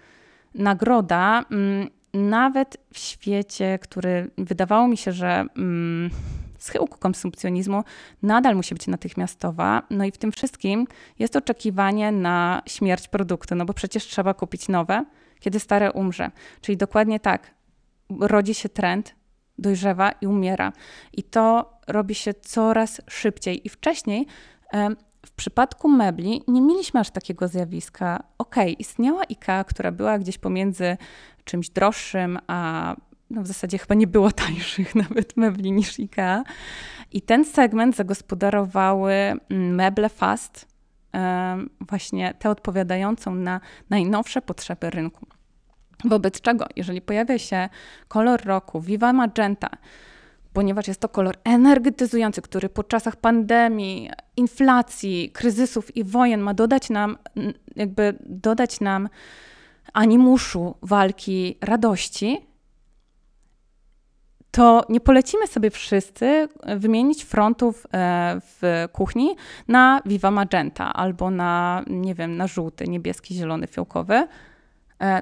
[0.55, 6.11] Nagroda, mm, nawet w świecie, który wydawało mi się, że mm,
[6.59, 7.85] schyłku konsumpcjonizmu
[8.23, 9.83] nadal musi być natychmiastowa.
[9.91, 10.87] No i w tym wszystkim
[11.19, 15.05] jest oczekiwanie na śmierć produktu, no bo przecież trzeba kupić nowe,
[15.41, 16.31] kiedy stare umrze.
[16.61, 17.55] Czyli dokładnie tak,
[18.21, 19.15] rodzi się trend,
[19.59, 20.73] dojrzewa i umiera.
[21.13, 23.67] I to robi się coraz szybciej.
[23.67, 24.27] I wcześniej
[25.27, 28.23] w przypadku mebli nie mieliśmy aż takiego zjawiska.
[28.39, 30.97] Okej, okay, istniała IKEA, która była gdzieś pomiędzy
[31.45, 32.97] czymś droższym, a
[33.31, 36.43] no w zasadzie chyba nie było tańszych nawet mebli niż IKEA.
[37.13, 40.71] I ten segment zagospodarowały mm, meble fast,
[41.81, 43.61] właśnie te odpowiadającą na
[43.91, 45.27] najnowsze potrzeby rynku.
[46.05, 47.69] Wobec czego, jeżeli pojawia się
[48.09, 49.69] kolor roku Viva Magenta,
[50.53, 56.91] ponieważ jest to kolor energetyzujący, który po czasach pandemii, inflacji, kryzysów i wojen ma dodać
[56.91, 57.19] nam,
[57.77, 59.09] jakby dodać nam
[59.93, 62.51] animuszu walki, radości,
[64.51, 69.37] to nie polecimy sobie wszyscy wymienić frontów e, w kuchni
[69.69, 74.27] na Viva Magenta albo na, nie wiem, na żółty, niebieski, zielony, fiołkowy,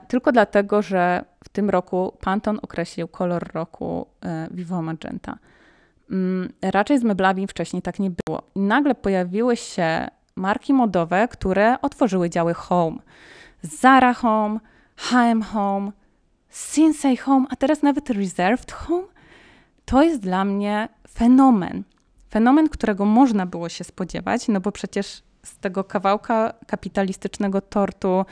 [0.08, 5.38] tylko dlatego, że w tym roku Pantone określił kolor roku e, Viva Magenta.
[6.10, 8.42] Mm, raczej z meblami wcześniej tak nie było.
[8.54, 12.96] I nagle pojawiły się marki modowe, które otworzyły działy home.
[13.62, 14.60] Zara Home,
[14.96, 15.92] H&M Home,
[16.50, 19.06] Sinsei Home, a teraz nawet Reserved Home
[19.84, 21.82] to jest dla mnie fenomen.
[22.30, 28.24] Fenomen, którego można było się spodziewać, no bo przecież z tego kawałka kapitalistycznego tortu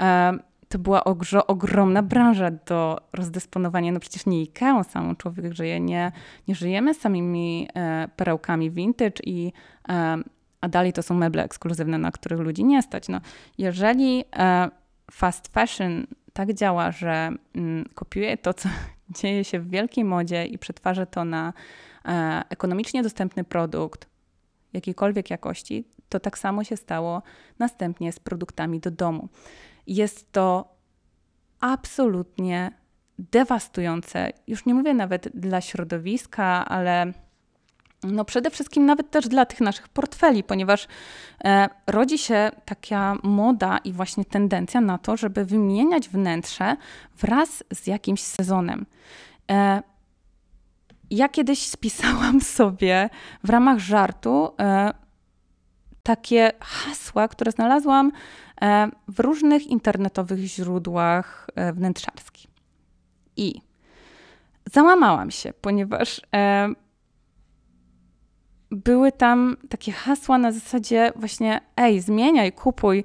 [0.00, 0.38] e,
[0.70, 3.92] to była ogro, ogromna branża do rozdysponowania.
[3.92, 6.12] No przecież nie Ikea samą człowiek żyje, nie,
[6.48, 9.52] nie żyjemy samymi e, perełkami vintage i
[9.88, 10.18] e,
[10.60, 13.08] a dalej to są meble ekskluzywne, na których ludzi nie stać.
[13.08, 13.20] No,
[13.58, 14.70] jeżeli e,
[15.10, 18.68] fast fashion tak działa, że mm, kopiuje to, co
[19.20, 21.52] dzieje się w wielkiej modzie i przetwarza to na
[22.04, 24.06] e, ekonomicznie dostępny produkt
[24.72, 27.22] jakiejkolwiek jakości, to tak samo się stało
[27.58, 29.28] następnie z produktami do domu.
[29.90, 30.74] Jest to
[31.60, 32.72] absolutnie
[33.18, 34.32] dewastujące.
[34.46, 37.12] Już nie mówię nawet dla środowiska, ale
[38.02, 40.88] no przede wszystkim nawet też dla tych naszych portfeli, ponieważ
[41.44, 46.76] e, rodzi się taka moda i właśnie tendencja na to, żeby wymieniać wnętrze
[47.18, 48.86] wraz z jakimś sezonem.
[49.50, 49.82] E,
[51.10, 53.10] ja kiedyś spisałam sobie
[53.44, 54.90] w ramach żartu e,
[56.02, 58.12] takie hasła, które znalazłam
[58.62, 62.50] e, w różnych internetowych źródłach e, wnętrzarskich.
[63.36, 63.60] I
[64.72, 66.68] załamałam się, ponieważ e,
[68.70, 73.04] były tam takie hasła na zasadzie właśnie ej, zmieniaj, kupuj,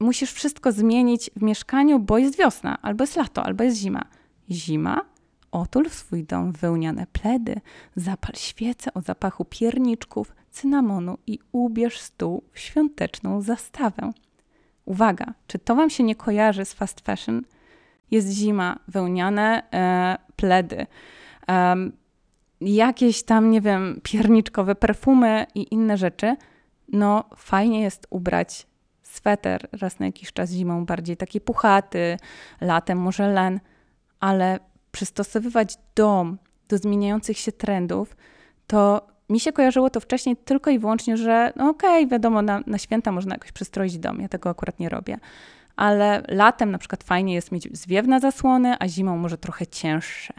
[0.00, 4.04] musisz wszystko zmienić w mieszkaniu, bo jest wiosna, albo jest lato, albo jest zima.
[4.50, 5.04] Zima?
[5.50, 7.60] Otul w swój dom wełniane pledy,
[7.96, 14.12] zapal świece o zapachu pierniczków, cynamonu i ubierz stół w świąteczną zastawę.
[14.84, 17.42] Uwaga, czy to Wam się nie kojarzy z fast fashion?
[18.10, 20.86] Jest zima, wełniane e, pledy.
[21.48, 21.92] Um,
[22.60, 26.36] jakieś tam, nie wiem, pierniczkowe perfumy i inne rzeczy,
[26.88, 28.66] no fajnie jest ubrać
[29.02, 32.16] sweter raz na jakiś czas zimą, bardziej taki puchaty,
[32.60, 33.60] latem może len,
[34.20, 34.58] ale
[34.92, 36.38] przystosowywać dom
[36.68, 38.16] do zmieniających się trendów,
[38.66, 42.60] to mi się kojarzyło to wcześniej tylko i wyłącznie, że no okej, okay, wiadomo, na,
[42.66, 44.20] na święta można jakoś przystroić dom.
[44.20, 45.18] Ja tego akurat nie robię.
[45.76, 50.34] Ale latem na przykład fajnie jest mieć zwiewne zasłony, a zimą może trochę cięższe.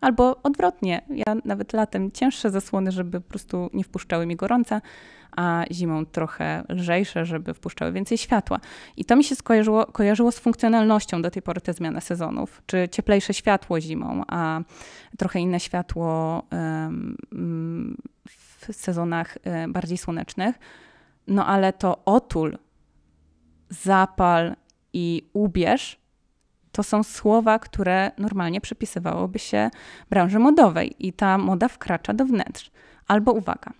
[0.00, 4.80] Albo odwrotnie, ja nawet latem cięższe zasłony, żeby po prostu nie wpuszczały mi gorąca,
[5.36, 8.60] a zimą trochę lżejsze, żeby wpuszczały więcej światła.
[8.96, 12.62] I to mi się skojarzyło, kojarzyło z funkcjonalnością do tej pory te zmiany sezonów.
[12.66, 14.60] Czy cieplejsze światło zimą, a
[15.18, 17.16] trochę inne światło um,
[18.24, 20.58] w sezonach e, bardziej słonecznych.
[21.26, 22.58] No ale to otul,
[23.68, 24.56] zapal
[24.92, 25.99] i ubierz
[26.72, 29.70] to są słowa, które normalnie przypisywałoby się
[30.10, 32.70] branży modowej i ta moda wkracza do wnętrz.
[33.08, 33.72] Albo uwaga,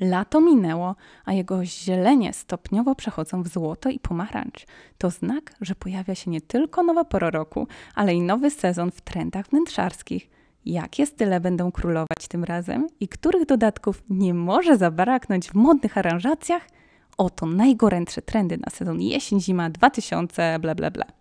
[0.00, 4.66] Lato minęło, a jego zielenie stopniowo przechodzą w złoto i pomarańcz.
[4.98, 9.00] To znak, że pojawia się nie tylko nowa pora roku, ale i nowy sezon w
[9.00, 10.30] trendach wnętrzarskich.
[10.64, 16.68] Jakie style będą królować tym razem i których dodatków nie może zabraknąć w modnych aranżacjach?
[17.16, 21.17] Oto najgorętsze trendy na sezon jesień-zima 2000 bla bla bla.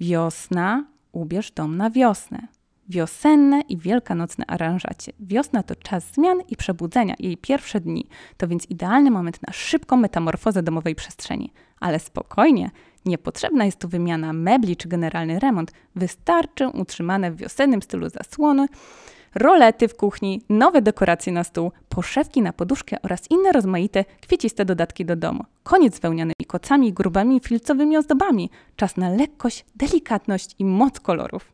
[0.00, 2.48] Wiosna, ubierz dom na wiosnę.
[2.88, 5.12] Wiosenne i wielkanocne aranżacie.
[5.20, 8.08] Wiosna to czas zmian i przebudzenia, jej pierwsze dni.
[8.36, 11.52] To więc idealny moment na szybką metamorfozę domowej przestrzeni.
[11.80, 12.70] Ale spokojnie,
[13.04, 15.72] niepotrzebna jest tu wymiana mebli czy generalny remont.
[15.96, 18.66] Wystarczy utrzymane w wiosennym stylu zasłony,
[19.34, 25.04] rolety w kuchni, nowe dekoracje na stół, poszewki na poduszkę oraz inne rozmaite, kwieciste dodatki
[25.04, 25.44] do domu.
[25.62, 28.50] Koniec z wełnianymi kocami, grubymi filcowymi ozdobami.
[28.76, 31.52] Czas na lekkość, delikatność i moc kolorów.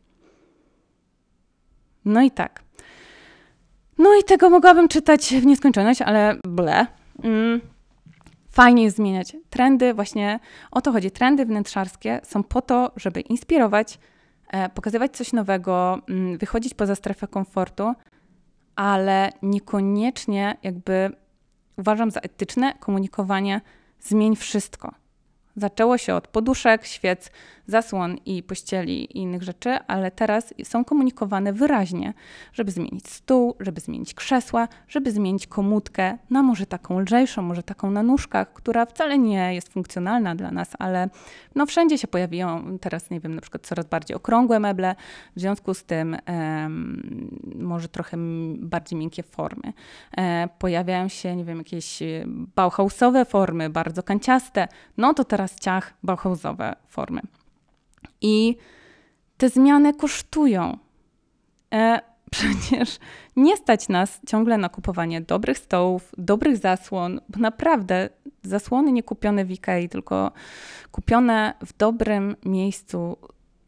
[2.05, 2.63] No i tak.
[3.97, 6.85] No i tego mogłabym czytać w nieskończoność, ale ble.
[7.23, 7.61] Mm.
[8.49, 10.39] Fajnie jest zmieniać trendy, właśnie
[10.71, 11.11] o to chodzi.
[11.11, 13.99] Trendy wnętrzarskie są po to, żeby inspirować,
[14.73, 17.93] pokazywać coś nowego, mm, wychodzić poza strefę komfortu,
[18.75, 21.11] ale niekoniecznie jakby
[21.77, 23.61] uważam za etyczne komunikowanie
[23.99, 24.93] zmień wszystko.
[25.57, 27.31] Zaczęło się od poduszek, świec,
[27.67, 32.13] zasłon i pościeli i innych rzeczy, ale teraz są komunikowane wyraźnie,
[32.53, 37.91] żeby zmienić stół, żeby zmienić krzesła, żeby zmienić komutkę na może taką lżejszą, może taką
[37.91, 41.09] na nóżkach, która wcale nie jest funkcjonalna dla nas, ale
[41.55, 44.95] no wszędzie się pojawiają teraz, nie wiem, na przykład coraz bardziej okrągłe meble,
[45.35, 48.17] w związku z tym um, może trochę
[48.57, 49.73] bardziej miękkie formy.
[50.17, 56.75] E, pojawiają się, nie wiem, jakieś bauhausowe formy, bardzo kanciaste, no to teraz ciach bauhausowe
[56.87, 57.21] formy.
[58.21, 58.57] I
[59.37, 60.77] te zmiany kosztują.
[61.73, 61.99] E,
[62.31, 62.99] przecież
[63.35, 68.09] nie stać nas ciągle na kupowanie dobrych stołów, dobrych zasłon, bo naprawdę
[68.43, 70.31] zasłony nie kupione w Ikei, tylko
[70.91, 73.17] kupione w dobrym miejscu,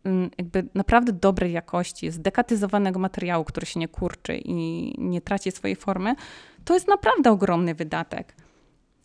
[0.04, 5.52] mm, jakby naprawdę dobrej jakości, z dekatyzowanego materiału, który się nie kurczy i nie traci
[5.52, 6.16] swojej formy,
[6.66, 8.36] to jest naprawdę ogromny wydatek.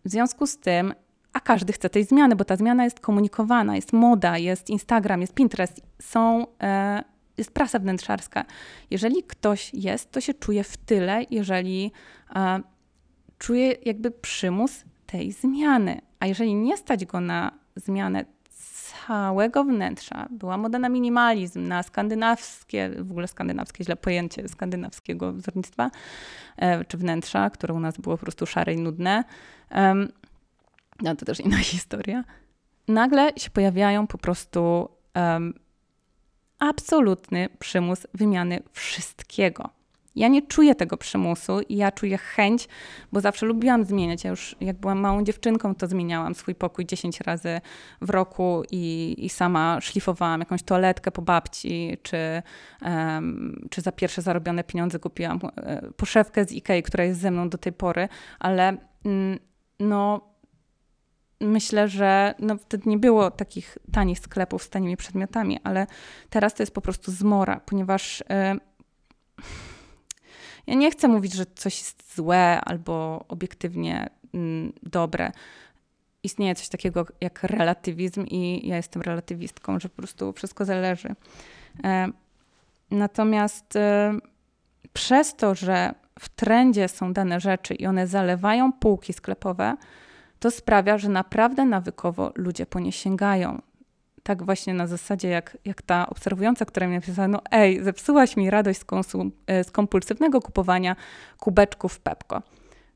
[0.04, 0.94] W związku z tym
[1.34, 5.34] a każdy chce tej zmiany, bo ta zmiana jest komunikowana, jest moda, jest Instagram, jest
[5.34, 7.04] Pinterest, są, e,
[7.38, 8.44] jest prasa wnętrzarska.
[8.90, 11.92] Jeżeli ktoś jest, to się czuje w tyle, jeżeli
[12.36, 12.60] e,
[13.38, 16.00] czuje jakby przymus tej zmiany.
[16.20, 18.24] A jeżeli nie stać go na zmianę
[19.06, 25.90] całego wnętrza, była moda na minimalizm, na skandynawskie, w ogóle skandynawskie źle pojęcie skandynawskiego wzornictwa
[26.56, 29.24] e, czy wnętrza, które u nas było po prostu szare i nudne
[31.02, 32.24] no to też inna historia,
[32.88, 35.54] nagle się pojawiają po prostu um,
[36.58, 39.70] absolutny przymus wymiany wszystkiego.
[40.16, 42.68] Ja nie czuję tego przymusu i ja czuję chęć,
[43.12, 44.24] bo zawsze lubiłam zmieniać.
[44.24, 47.60] Ja już jak byłam małą dziewczynką, to zmieniałam swój pokój 10 razy
[48.00, 52.42] w roku i, i sama szlifowałam jakąś toaletkę po babci, czy,
[52.82, 57.48] um, czy za pierwsze zarobione pieniądze kupiłam e, poszewkę z Ikei, która jest ze mną
[57.48, 59.38] do tej pory, ale mm,
[59.80, 60.33] no
[61.44, 65.86] myślę, że no, wtedy nie było takich tanich sklepów z tanimi przedmiotami, ale
[66.30, 68.24] teraz to jest po prostu zmora, ponieważ y,
[70.66, 74.38] ja nie chcę mówić, że coś jest złe albo obiektywnie y,
[74.82, 75.32] dobre.
[76.22, 81.08] Istnieje coś takiego jak relatywizm, i ja jestem relatywistką, że po prostu wszystko zależy.
[81.08, 82.12] Y,
[82.90, 84.18] natomiast e,
[84.92, 89.76] przez to, że w trendzie są dane rzeczy i one zalewają półki sklepowe,
[90.38, 93.62] to sprawia, że naprawdę nawykowo ludzie po nie sięgają.
[94.22, 98.50] Tak właśnie na zasadzie jak, jak ta obserwująca, która mi napisała, no ej, zepsułaś mi
[98.50, 100.96] radość z, konsum, e, z kompulsywnego kupowania
[101.38, 102.42] kubeczków Pepko.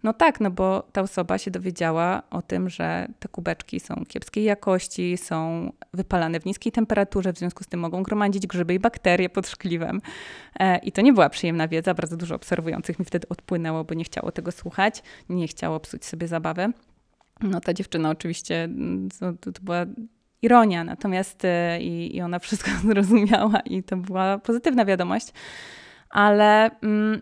[0.02, 4.44] No tak, no bo ta osoba się dowiedziała o tym, że te kubeczki są kiepskiej
[4.44, 9.28] jakości, są wypalane w niskiej temperaturze, w związku z tym mogą gromadzić grzyby i bakterie
[9.28, 10.00] pod szkliwem.
[10.60, 14.04] E, I to nie była przyjemna wiedza, bardzo dużo obserwujących mi wtedy odpłynęło, bo nie
[14.04, 16.72] chciało tego słuchać, nie chciało psuć sobie zabawy.
[17.40, 19.08] No ta dziewczyna oczywiście, mm,
[19.40, 19.86] to, to była
[20.42, 21.48] ironia, natomiast y,
[21.80, 25.32] i, i ona wszystko zrozumiała i to była pozytywna wiadomość,
[26.10, 27.20] ale mm,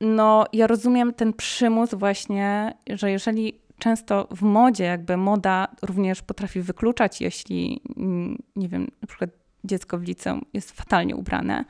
[0.00, 6.60] no ja rozumiem ten przymus właśnie, że jeżeli często w modzie jakby moda również potrafi
[6.60, 9.30] wykluczać, jeśli mm, nie wiem, na przykład
[9.64, 11.64] dziecko w liceum jest fatalnie ubrane,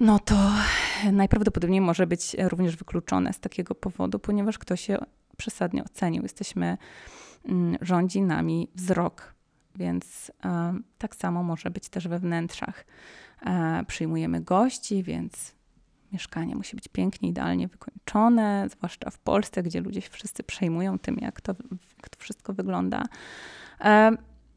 [0.00, 0.34] no to
[1.12, 4.98] najprawdopodobniej może być również wykluczone z takiego powodu, ponieważ ktoś się
[5.34, 6.22] przesadnie ocenił.
[6.22, 6.78] Jesteśmy,
[7.44, 9.34] mm, rządzi nami wzrok,
[9.76, 12.84] więc e, tak samo może być też we wnętrzach.
[13.46, 15.54] E, przyjmujemy gości, więc
[16.12, 21.18] mieszkanie musi być pięknie, idealnie wykończone, zwłaszcza w Polsce, gdzie ludzie się wszyscy przejmują tym,
[21.20, 21.54] jak to,
[21.96, 23.02] jak to wszystko wygląda.
[23.80, 24.10] E,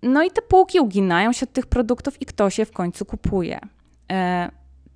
[0.04, 3.60] no i te półki uginają się od tych produktów i kto się w końcu kupuje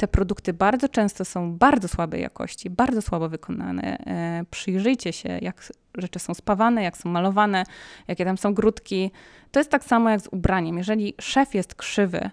[0.02, 3.98] te produkty bardzo często są bardzo słabej jakości, bardzo słabo wykonane.
[3.98, 7.64] E, przyjrzyjcie się, jak rzeczy są spawane, jak są malowane,
[8.08, 9.12] jakie tam są grudki.
[9.52, 10.78] To jest tak samo jak z ubraniem.
[10.78, 12.30] Jeżeli szef jest krzywy,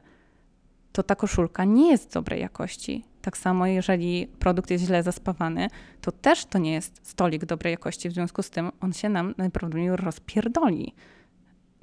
[0.92, 3.04] to ta koszulka nie jest dobrej jakości.
[3.22, 5.68] Tak samo, jeżeli produkt jest źle zaspawany,
[6.00, 8.08] to też to nie jest stolik dobrej jakości.
[8.08, 10.94] W związku z tym on się nam najprawdopodobniej rozpierdoli.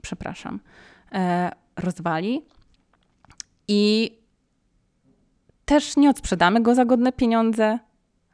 [0.01, 0.59] Przepraszam.
[1.11, 2.41] E, rozwali.
[3.67, 4.11] I
[5.65, 7.79] też nie odsprzedamy go za godne pieniądze,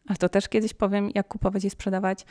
[0.08, 2.26] ale to też kiedyś powiem, jak kupować i sprzedawać.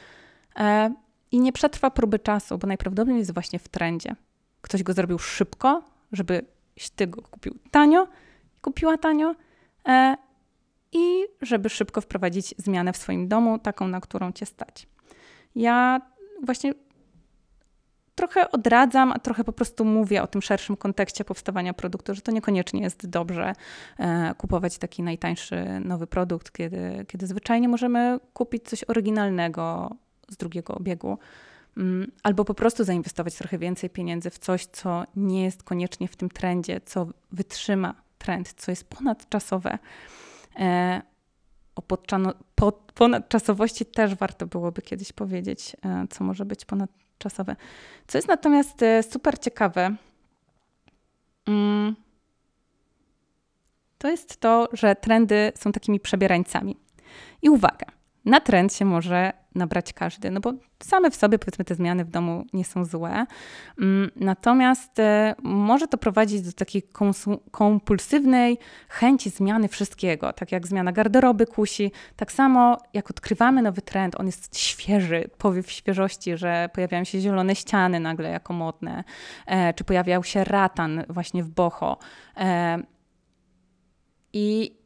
[0.57, 0.95] E,
[1.33, 4.17] I nie przetrwa próby czasu, bo najprawdopodobniej jest właśnie w trendzie.
[4.61, 5.83] Ktoś go zrobił szybko,
[6.13, 8.09] żebyś ty go kupił tanio,
[8.63, 9.35] kupiła tanio
[9.89, 10.17] e,
[10.93, 14.87] i żeby szybko wprowadzić zmianę w swoim domu, taką, na którą cię stać.
[15.55, 16.01] Ja
[16.43, 16.73] właśnie
[18.21, 22.33] trochę odradzam, a trochę po prostu mówię o tym szerszym kontekście powstawania produktu, że to
[22.33, 23.53] niekoniecznie jest dobrze
[23.99, 29.91] e, kupować taki najtańszy nowy produkt, kiedy, kiedy zwyczajnie możemy kupić coś oryginalnego
[30.29, 31.19] z drugiego obiegu.
[31.77, 36.17] Mm, albo po prostu zainwestować trochę więcej pieniędzy w coś, co nie jest koniecznie w
[36.17, 39.79] tym trendzie, co wytrzyma trend, co jest ponadczasowe.
[40.59, 41.03] E,
[41.77, 46.65] o podczano, pod, ponadczasowości też warto byłoby kiedyś powiedzieć, e, co może być
[48.07, 49.95] Co jest natomiast e, super ciekawe,
[51.47, 51.97] mm,
[53.99, 56.77] to jest to, że trendy są takimi przebierańcami.
[57.43, 57.87] I uwaga,
[58.25, 62.11] na trend się może nabrać każdy, no bo same w sobie powiedzmy te zmiany w
[62.11, 63.27] domu nie są złe.
[63.79, 66.83] Mm, natomiast e, może to prowadzić do takiej
[67.51, 74.21] kompulsywnej chęci zmiany wszystkiego, tak jak zmiana garderoby kusi, tak samo jak odkrywamy nowy trend,
[74.21, 79.05] on jest świeży, powiew świeżości, że pojawiają się zielone ściany nagle jako modne,
[79.47, 81.99] e, czy pojawiał się ratan właśnie w boho.
[82.37, 82.79] E,
[84.33, 84.77] I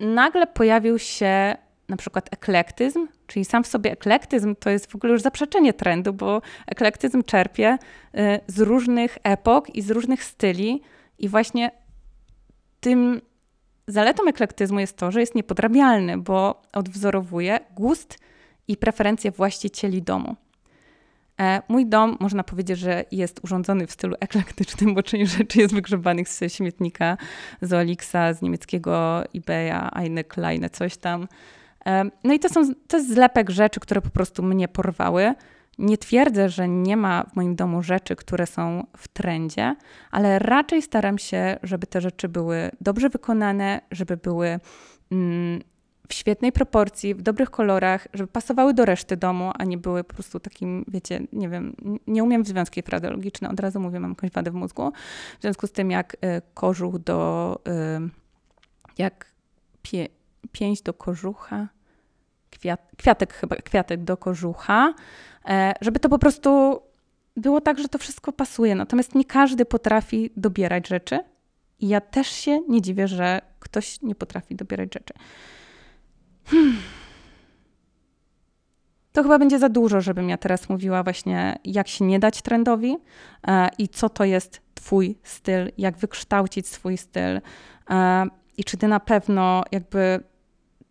[0.00, 1.56] nagle pojawił się
[1.88, 6.12] na przykład eklektyzm, czyli sam w sobie eklektyzm to jest w ogóle już zaprzeczenie trendu,
[6.12, 7.78] bo eklektyzm czerpie
[8.14, 10.82] y, z różnych epok i z różnych styli
[11.18, 11.70] i właśnie
[12.80, 13.20] tym
[13.86, 18.18] zaletą eklektyzmu jest to, że jest niepodrabialny, bo odwzorowuje gust
[18.68, 20.36] i preferencje właścicieli domu.
[21.40, 25.74] E, mój dom, można powiedzieć, że jest urządzony w stylu eklektycznym, bo część rzeczy jest
[25.74, 27.16] wygrzebanych z śmietnika,
[27.62, 31.28] z Olixa, z niemieckiego eBaya, Eine Kleine, coś tam.
[32.24, 35.34] No i to, są, to jest zlepek rzeczy, które po prostu mnie porwały.
[35.78, 39.76] Nie twierdzę, że nie ma w moim domu rzeczy, które są w trendzie,
[40.10, 44.60] ale raczej staram się, żeby te rzeczy były dobrze wykonane, żeby były
[45.12, 45.60] mm,
[46.08, 50.14] w świetnej proporcji, w dobrych kolorach, żeby pasowały do reszty domu, a nie były po
[50.14, 51.76] prostu takim, wiecie, nie wiem,
[52.06, 54.92] nie umiem w związki frazeologiczne, od razu mówię, mam jakąś wadę w mózgu.
[55.38, 56.18] W związku z tym, jak y,
[56.54, 58.10] kożuch do, y,
[58.98, 59.26] jak
[59.82, 60.08] pie,
[60.52, 61.68] pięść do kożucha,
[62.50, 64.94] kwiat, kwiatek chyba, kwiatek do kożucha,
[65.48, 66.80] e, żeby to po prostu
[67.36, 68.74] było tak, że to wszystko pasuje.
[68.74, 71.18] Natomiast nie każdy potrafi dobierać rzeczy
[71.80, 75.14] i ja też się nie dziwię, że ktoś nie potrafi dobierać rzeczy.
[76.44, 76.76] Hmm.
[79.12, 82.96] To chyba będzie za dużo, żebym ja teraz mówiła właśnie, jak się nie dać trendowi
[83.46, 87.40] e, i co to jest Twój styl, jak wykształcić swój styl
[87.90, 88.26] e,
[88.56, 90.20] i czy Ty na pewno jakby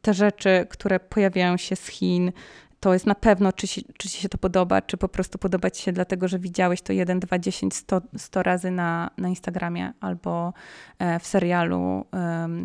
[0.02, 2.32] te rzeczy, które pojawiają się z Chin,
[2.80, 5.84] to jest na pewno, czy, czy ci się to podoba, czy po prostu podoba ci
[5.84, 10.54] się dlatego, że widziałeś to 1, 2, 10, 100, 100 razy na, na Instagramie albo
[11.00, 12.06] e, w serialu,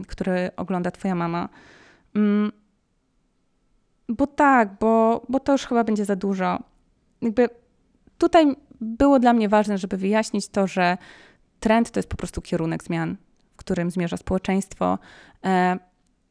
[0.09, 1.49] który ogląda twoja mama.
[2.14, 2.53] Mm,
[4.09, 6.59] bo tak, bo, bo to już chyba będzie za dużo.
[7.22, 7.49] Jakby
[8.18, 10.99] tutaj było dla mnie ważne, żeby wyjaśnić to, że
[11.61, 13.16] trend to jest po prostu kierunek zmian,
[13.53, 14.99] w którym zmierza społeczeństwo.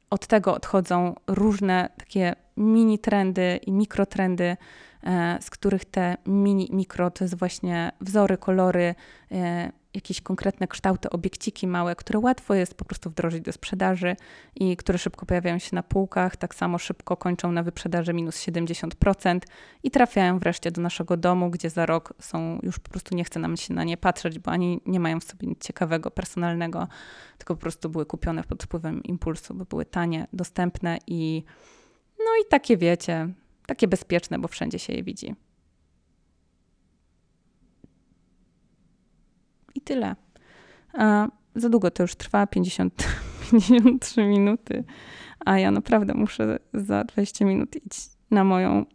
[0.09, 4.57] Od tego odchodzą różne takie mini trendy i mikrotrendy,
[5.03, 8.95] e, z których te mini, mikro to jest właśnie wzory, kolory,
[9.31, 14.15] e, jakieś konkretne kształty, obiekciki małe, które łatwo jest po prostu wdrożyć do sprzedaży
[14.55, 19.39] i które szybko pojawiają się na półkach, tak samo szybko kończą na wyprzedaży minus 70%
[19.83, 23.39] i trafiają wreszcie do naszego domu, gdzie za rok są, już po prostu nie chce
[23.39, 26.87] nam się na nie patrzeć, bo ani nie mają w sobie nic ciekawego, personalnego,
[27.37, 31.43] tylko po prostu były kupione pod wpływem impulsu, bo były tanie, dostępne i
[32.19, 33.29] no i takie wiecie,
[33.67, 35.35] takie bezpieczne, bo wszędzie się je widzi.
[39.85, 40.15] Tyle.
[40.93, 43.07] A za długo to już trwa, 50,
[43.51, 44.83] 53 minuty,
[45.45, 48.85] a ja naprawdę muszę za 20 minut iść na moją,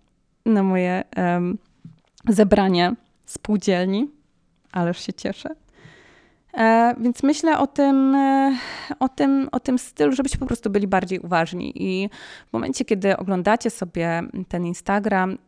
[0.47, 1.59] na moje um,
[2.29, 2.95] zebranie
[3.27, 4.11] spółdzielni,
[4.73, 5.55] ależ się cieszę.
[6.55, 8.57] E, więc myślę o tym, e,
[9.01, 11.73] o, tym, o tym stylu, żebyście po prostu byli bardziej uważni.
[11.75, 12.09] I
[12.51, 15.39] w momencie, kiedy oglądacie sobie ten Instagram,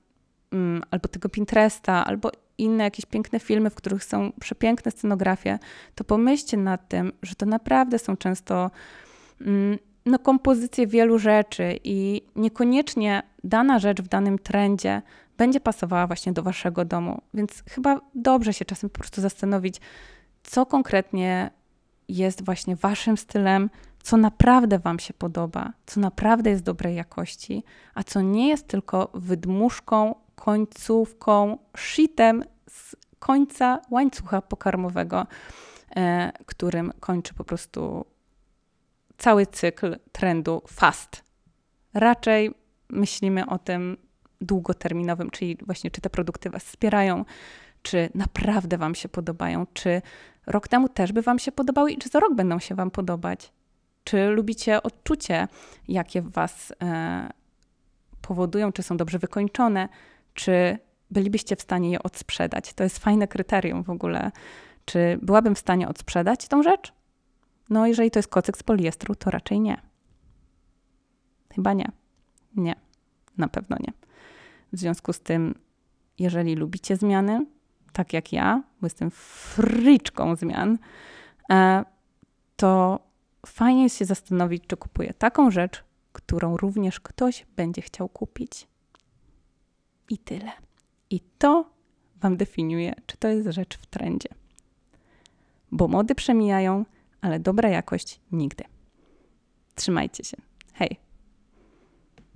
[0.53, 2.31] mm, albo tego Pinteresta, albo
[2.63, 5.59] inne jakieś piękne filmy, w których są przepiękne scenografie,
[5.95, 8.71] to pomyślcie nad tym, że to naprawdę są często
[9.41, 15.03] mm, no, kompozycje wielu rzeczy i niekoniecznie dana rzecz w danym trendzie
[15.37, 17.23] będzie pasowała właśnie do waszego domu.
[17.35, 19.81] Więc chyba dobrze się czasem po prostu zastanowić,
[20.43, 21.51] co konkretnie
[22.09, 23.71] jest właśnie waszym stylem,
[24.03, 29.11] co naprawdę Wam się podoba, co naprawdę jest dobrej jakości, a co nie jest tylko
[29.15, 35.27] wydmuszką, końcówką, shitem z końca łańcucha pokarmowego,
[35.97, 38.07] e, którym kończy po prostu
[39.19, 41.25] cały cykl trendu fast.
[41.95, 42.55] Raczej
[42.89, 43.97] myślimy o tym
[44.41, 47.25] długoterminowym, czyli właśnie czy te produkty Was wspierają,
[47.83, 50.03] czy naprawdę Wam się podobają, czy
[50.47, 53.53] rok temu też by Wam się podobały i czy za rok będą się Wam podobać.
[54.05, 55.49] Czy lubicie odczucie,
[55.89, 57.31] jakie w Was e,
[58.23, 59.89] powodują, czy są dobrze wykończone,
[60.35, 60.79] czy
[61.13, 62.73] bylibyście w stanie je odsprzedać?
[62.73, 64.31] To jest fajne kryterium w ogóle.
[64.85, 66.93] Czy byłabym w stanie odsprzedać tą rzecz?
[67.71, 69.83] No, jeżeli to jest kocyk z poliestru, to raczej nie.
[71.55, 71.93] Chyba nie.
[72.57, 72.75] Nie,
[73.39, 73.93] na pewno nie.
[74.73, 75.55] W związku z tym,
[76.19, 77.47] jeżeli lubicie zmiany,
[77.93, 80.79] tak jak ja, bo jestem fryczką zmian,
[81.51, 81.85] e,
[82.57, 83.01] to
[83.47, 88.69] fajnie jest się zastanowić, czy kupuję taką rzecz, którą również ktoś będzie chciał kupić.
[90.11, 90.53] I tyle.
[91.13, 91.71] I to
[92.21, 94.29] Wam definiuje, czy to jest rzecz w trendzie.
[95.73, 96.85] Bo mody przemijają,
[97.21, 98.65] ale dobra jakość nigdy.
[99.75, 100.37] Trzymajcie się.
[100.73, 101.12] Hej!